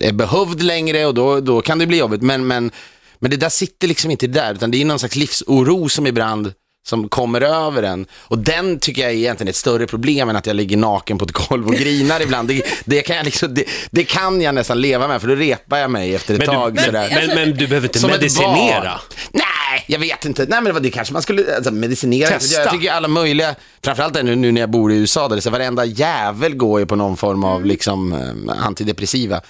är 0.00 0.12
behövd 0.12 0.62
längre 0.62 1.06
och 1.06 1.14
då, 1.14 1.40
då 1.40 1.60
kan 1.60 1.78
det 1.78 1.86
bli 1.86 1.98
jobbigt. 1.98 2.22
Men, 2.22 2.46
men, 2.46 2.70
men 3.18 3.30
det 3.30 3.36
där 3.36 3.48
sitter 3.48 3.88
liksom 3.88 4.10
inte 4.10 4.26
där, 4.26 4.54
utan 4.54 4.70
det 4.70 4.80
är 4.80 4.84
någon 4.84 4.98
slags 4.98 5.16
livsoro 5.16 5.88
som 5.88 6.06
ibland 6.06 6.52
som 6.86 7.08
kommer 7.08 7.40
över 7.40 7.82
en. 7.82 8.06
Och 8.18 8.38
den 8.38 8.78
tycker 8.78 9.02
jag 9.02 9.10
är 9.10 9.14
egentligen 9.14 9.48
ett 9.48 9.56
större 9.56 9.86
problem 9.86 10.28
än 10.28 10.36
att 10.36 10.46
jag 10.46 10.56
ligger 10.56 10.76
naken 10.76 11.18
på 11.18 11.24
ett 11.24 11.32
golv 11.32 11.66
och 11.68 11.74
grinar 11.74 12.20
ibland. 12.20 12.48
Det, 12.48 12.62
det, 12.84 13.02
kan, 13.02 13.16
jag 13.16 13.24
liksom, 13.24 13.54
det, 13.54 13.64
det 13.90 14.04
kan 14.04 14.40
jag 14.40 14.54
nästan 14.54 14.80
leva 14.80 15.08
med, 15.08 15.20
för 15.20 15.28
då 15.28 15.34
repar 15.34 15.78
jag 15.78 15.90
mig 15.90 16.14
efter 16.14 16.34
ett 16.34 16.38
Men 16.38 16.48
tag. 16.48 16.76
du, 16.76 16.82
sådär. 16.82 17.08
men, 17.10 17.26
men, 17.26 17.36
men 17.36 17.58
du 17.58 17.66
behöver 17.66 17.88
inte 17.88 17.98
Som 17.98 18.10
medicinera. 18.10 18.80
barn. 18.80 19.42
Nej, 19.74 19.84
jag 19.86 19.98
vet 19.98 20.24
inte. 20.24 20.46
Nej, 20.48 20.58
men 20.58 20.64
det, 20.64 20.72
var, 20.72 20.80
det 20.80 20.90
kanske 20.90 21.12
man 21.12 21.22
skulle 21.22 21.56
alltså, 21.56 21.70
medicinera. 21.70 22.28
Testa. 22.28 22.62
Jag 22.62 22.70
tycker 22.70 22.92
alla 22.92 23.08
möjliga, 23.08 23.54
framförallt 23.84 24.22
nu, 24.22 24.36
nu 24.36 24.52
när 24.52 24.60
jag 24.60 24.70
bor 24.70 24.92
i 24.92 24.96
USA, 24.96 25.28
där 25.28 25.36
det 25.36 25.42
så 25.42 25.50
varenda 25.50 25.84
jävel 25.84 26.54
går 26.54 26.80
ju 26.80 26.86
på 26.86 26.96
någon 26.96 27.16
form 27.16 27.44
av 27.44 27.64
liksom, 27.64 28.12
eh, 28.12 28.66
antidepressiva. 28.66 29.40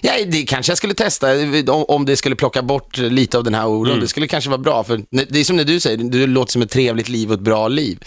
Ja, 0.00 0.12
det 0.26 0.42
kanske 0.42 0.70
jag 0.70 0.78
skulle 0.78 0.94
testa, 0.94 1.34
eh, 1.34 1.64
om, 1.68 1.84
om 1.88 2.06
det 2.06 2.16
skulle 2.16 2.36
plocka 2.36 2.62
bort 2.62 2.96
lite 2.98 3.38
av 3.38 3.44
den 3.44 3.54
här 3.54 3.66
oron. 3.66 4.00
Det 4.00 4.08
skulle 4.08 4.26
kanske 4.26 4.50
vara 4.50 4.58
bra, 4.58 4.84
för 4.84 5.02
det 5.10 5.40
är 5.40 5.44
som 5.44 5.56
när 5.56 5.64
du 5.64 5.80
säger, 5.80 5.96
det 5.96 6.26
låter 6.26 6.52
som 6.52 6.62
ett 6.62 6.70
trevligt 6.70 7.08
liv 7.08 7.28
och 7.28 7.34
ett 7.34 7.40
bra 7.40 7.68
liv. 7.68 7.98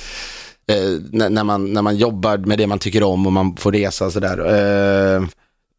Eh, 0.72 1.00
när, 1.12 1.30
när, 1.30 1.44
man, 1.44 1.74
när 1.74 1.82
man 1.82 1.98
jobbar 1.98 2.38
med 2.38 2.58
det 2.58 2.68
man 2.68 2.80
tycker 2.80 3.04
om 3.04 3.26
och 3.26 3.34
man 3.34 3.56
får 3.58 3.72
resa 3.72 4.06
och 4.06 4.14
sådär. 4.14 4.38
Eh, 4.38 5.28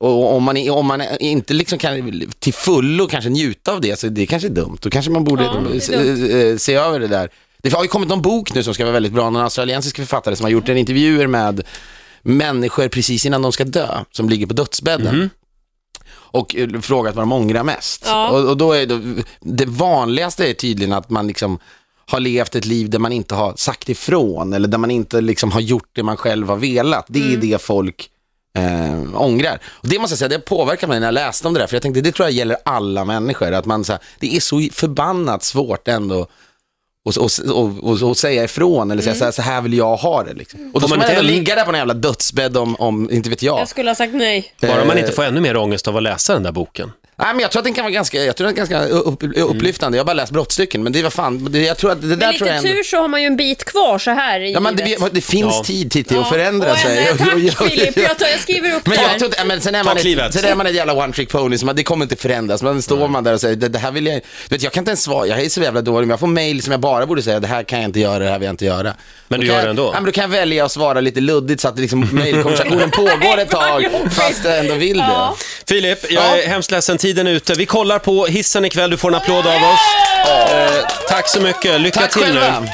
och 0.01 0.37
om 0.37 0.43
man, 0.43 0.71
om 0.71 0.87
man 0.87 1.03
inte 1.21 1.55
liksom 1.55 1.79
kan 1.79 2.23
till 2.39 2.55
fullo 2.55 3.07
kanske 3.07 3.31
njuta 3.31 3.73
av 3.73 3.81
det, 3.81 3.99
så 3.99 4.07
det 4.09 4.27
kanske 4.27 4.49
är 4.49 4.53
dumt. 4.53 4.79
Då 4.81 4.91
kanske 4.91 5.11
man 5.11 5.25
borde 5.25 5.45
Ja, 5.45 5.81
se, 5.81 5.95
eh, 5.95 6.57
se 6.57 6.75
över 6.75 7.01
det 7.01 7.09
där. 7.09 7.31
Det 7.63 7.73
har 7.73 7.83
ju 7.83 7.89
kommit 7.89 8.09
någon 8.09 8.23
bok 8.23 8.55
nu 8.55 8.63
som 8.63 8.75
ska 8.75 8.85
vara 8.85 8.93
väldigt 8.93 9.13
bra, 9.13 9.31
någon 9.31 9.43
australiensisk 9.43 9.97
författare 9.97 10.37
som 10.37 10.45
har 10.45 10.51
gjort 10.51 10.69
en 10.69 10.77
intervjuer 10.77 11.27
med 11.27 11.63
människor 12.23 12.89
precis 12.89 13.27
innan 13.27 13.43
de 13.43 13.53
ska 13.53 13.65
dö, 13.65 13.89
som 14.11 14.29
ligger 14.29 14.47
på 14.47 14.55
dödsbädden. 14.55 15.31
Och 16.11 16.57
eh, 16.57 16.81
frågat 16.81 17.15
vad 17.15 17.23
de 17.23 17.33
ångrar 17.33 17.63
mest. 17.63 18.03
Ja. 18.07 18.29
Och, 18.29 18.49
och 18.49 18.57
då 18.57 18.73
är 18.73 18.87
det, 18.87 19.25
det 19.41 19.67
vanligaste 19.67 20.51
är 20.51 20.55
tydligen 20.55 20.93
att 20.93 21.11
man 21.11 21.27
liksom 21.27 21.59
har 22.07 22.21
levt 22.21 22.55
ett 22.55 22.65
liv 22.65 22.91
där 22.91 22.99
man 22.99 23.13
inte 23.13 23.35
har 23.35 23.55
sagt 23.57 23.89
ifrån 23.89 24.53
eller 24.53 24.69
där 24.69 24.79
man 24.79 24.91
inte 24.91 25.21
liksom 25.21 25.53
har 25.53 25.61
gjort 25.61 25.91
det 25.93 26.03
man 26.03 26.17
själv 26.17 26.49
har 26.49 26.57
velat. 26.57 27.07
Det 27.09 27.33
är 27.33 27.37
det 27.37 27.63
folk 27.63 28.11
eh, 28.57 29.21
ångrar. 29.23 29.59
Och 29.67 29.89
det 29.89 29.99
måste 29.99 30.13
jag 30.13 30.19
säga, 30.19 30.29
det 30.29 30.39
påverkar 30.39 30.87
mig 30.87 31.01
när 31.01 31.07
jag 31.07 31.15
läste 31.15 31.49
om 31.49 31.55
det 31.55 31.61
där, 31.61 31.67
för 31.67 31.77
jag 31.77 31.83
tänkte 31.83 32.01
det 32.01 32.13
tror 32.13 32.29
jag 32.29 32.33
gäller 32.33 32.57
alla 32.65 33.05
människor, 33.05 33.53
att 33.53 33.67
man 33.67 33.85
så 33.85 33.93
här, 33.93 34.03
det 34.21 34.37
är 34.37 34.41
så 34.41 34.69
förbannat 34.73 35.43
svårt 35.43 35.89
ändå 35.89 36.27
och, 37.05 37.17
och, 37.17 37.31
och, 37.57 37.91
och, 37.91 38.03
och 38.03 38.17
säga 38.17 38.45
ifrån 38.45 38.91
eller 38.91 39.03
säga 39.03 39.15
så, 39.15 39.25
här, 39.25 39.33
så 39.33 39.43
här 39.43 39.61
vill 39.61 39.75
jag 39.75 39.97
ha 39.97 40.25
det. 40.25 40.35
Liksom. 40.35 40.71
Och 40.75 40.81
då 40.81 40.89
ska 40.89 40.97
man 40.97 40.99
man 40.99 41.09
inte 41.09 41.21
ändå 41.21 41.33
ligga 41.33 41.55
där 41.55 41.65
på 41.65 41.71
en 41.71 41.77
jävla 41.77 41.95
dödsbädd 41.95 42.57
om, 42.57 42.77
om 42.77 43.11
inte 43.11 43.31
vet 43.31 43.43
jag. 43.43 43.61
Jag 43.61 43.69
skulle 43.69 43.91
ha 43.91 43.95
sagt 43.95 44.15
nej. 44.15 44.55
Bara 44.61 44.85
man 44.85 44.97
Eh, 44.97 45.03
inte 45.03 45.13
får 45.13 45.25
ännu 45.25 45.41
mer 45.41 45.57
ångest 45.57 45.89
av 45.89 45.97
att 45.97 46.03
läsa 46.03 46.33
den 46.33 46.43
där 46.43 46.53
boken. 46.53 46.93
Nej, 47.21 47.29
men 47.35 47.41
jag 47.41 47.51
tror 47.51 47.61
att 47.61 47.65
den 47.65 47.75
kan 47.75 47.85
vara 47.85 47.93
ganska, 47.93 48.25
jag 48.25 48.37
tror 48.37 48.47
den 48.47 48.55
är 48.55 48.57
ganska 48.57 48.85
upp, 48.85 49.23
upplyftande. 49.37 49.99
Jag 49.99 50.01
har 50.03 50.07
bara 50.07 50.13
läst 50.15 50.33
brottstycken, 50.33 50.83
men 50.83 50.93
det 50.93 51.03
var 51.03 51.11
fan, 51.11 51.49
det, 51.53 51.59
jag 51.61 51.77
tror 51.77 51.91
att 51.93 52.01
det 52.03 52.09
där 52.09 52.17
Med 52.17 52.39
tror 52.39 52.49
jag 52.49 52.57
lite 52.57 52.69
ändå... 52.69 52.77
tur 52.79 52.83
så 52.83 52.97
har 52.97 53.09
man 53.09 53.21
ju 53.23 53.27
en 53.27 53.37
bit 53.37 53.65
kvar 53.65 53.99
så 53.99 54.11
här 54.11 54.41
i 54.41 54.53
Ja, 54.53 54.61
men 54.61 54.77
det, 54.77 54.97
det 55.13 55.21
finns 55.21 55.55
Ja. 55.59 55.65
tid 55.65 55.91
Titti 55.91 56.15
att 56.15 56.21
Ja. 56.21 56.25
förändra 56.31 56.73
Och 56.73 56.79
sig. 56.79 57.09
en- 57.09 57.19
Tack 57.19 57.29
Filip, 57.71 57.97
jag, 57.97 58.19
tar, 58.19 58.27
jag 58.27 58.41
skriver 58.41 58.75
upp 58.77 58.87
Men 58.87 58.97
det 58.97 59.03
jag 59.03 59.09
här. 59.09 59.19
tror 59.19 59.27
inte, 59.31 59.45
men 59.45 59.61
sen 59.61 59.75
är, 59.75 59.85
man 59.85 59.97
ett, 59.97 60.35
sen 60.35 60.45
är 60.45 60.55
man 60.55 60.67
ett 60.67 60.75
jävla 60.75 60.93
one 60.95 61.13
trick 61.13 61.29
pony, 61.31 61.59
så 61.59 61.67
man, 61.67 61.77
det 61.77 61.83
kommer 61.83 62.05
inte 62.05 62.17
förändras. 62.17 62.63
Men 62.63 62.83
står 62.83 63.09
man 63.09 63.25
där 63.25 63.33
och 63.35 63.41
säger, 63.41 63.57
det, 63.57 63.69
det 63.69 63.79
här 63.79 63.91
vill 63.91 64.07
jag, 64.07 64.21
vet, 64.49 64.63
jag 64.63 64.73
kan 64.73 64.81
inte 64.81 64.91
ens 64.91 65.03
svara, 65.03 65.27
jag 65.27 65.41
är 65.41 65.49
så 65.49 65.61
jävla 65.61 65.81
dålig, 65.81 66.07
men 66.07 66.11
jag 66.11 66.21
får 66.21 66.27
mail 66.27 66.63
som 66.63 66.71
jag 66.71 66.81
bara 66.81 67.07
borde 67.07 67.23
säga, 67.23 67.41
det 67.41 67.47
här 67.47 67.63
kan 67.63 67.79
jag 67.81 67.89
inte 67.89 68.01
göra, 68.01 68.19
det 68.19 68.31
här 68.31 68.39
vill 68.39 68.47
jag 68.47 68.53
inte 68.53 68.65
göra. 68.65 68.95
Men 69.29 69.41
du 69.41 69.47
Då 69.47 69.53
gör 69.53 69.59
det 69.59 69.63
jag- 69.65 69.71
ändå? 69.71 69.85
Ja, 69.87 69.93
men 69.95 70.05
då 70.05 70.13
kan 70.13 70.23
jag 70.23 70.29
välja 70.29 70.65
att 70.65 70.73
svara 70.73 71.01
lite 71.01 71.21
luddigt 71.21 71.61
så 71.61 71.69
att 71.69 71.77
det 71.77 71.83
liksom, 71.83 72.09
mailkonversationen 72.13 72.91
pågår 72.91 73.39
ett 73.39 73.51
tag, 73.51 73.87
fast 74.11 74.45
jag 74.45 74.59
ändå 74.59 74.75
vill 74.75 74.99
det. 74.99 75.29
Filip, 75.69 75.99
jag 76.11 76.23
Ja. 76.25 76.37
är 76.37 76.47
hemskt 76.49 76.71
ledsen, 76.71 76.99
tiden 77.09 77.27
är 77.27 77.31
ute. 77.31 77.55
Vi 77.55 77.67
kollar 77.67 77.99
på 77.99 78.27
hissen 78.27 78.65
ikväll, 78.65 78.91
du 78.91 78.97
får 78.97 79.09
en 79.09 79.15
applåd 79.15 79.47
av 79.47 79.55
oss. 79.63 79.81
Eh, 80.29 80.87
tack 81.09 81.29
så 81.29 81.41
mycket, 81.41 81.81
lycka 81.81 82.01
Tack 82.01 82.13
till 82.13 82.23
själva. 82.23 82.61
nu. 82.61 82.69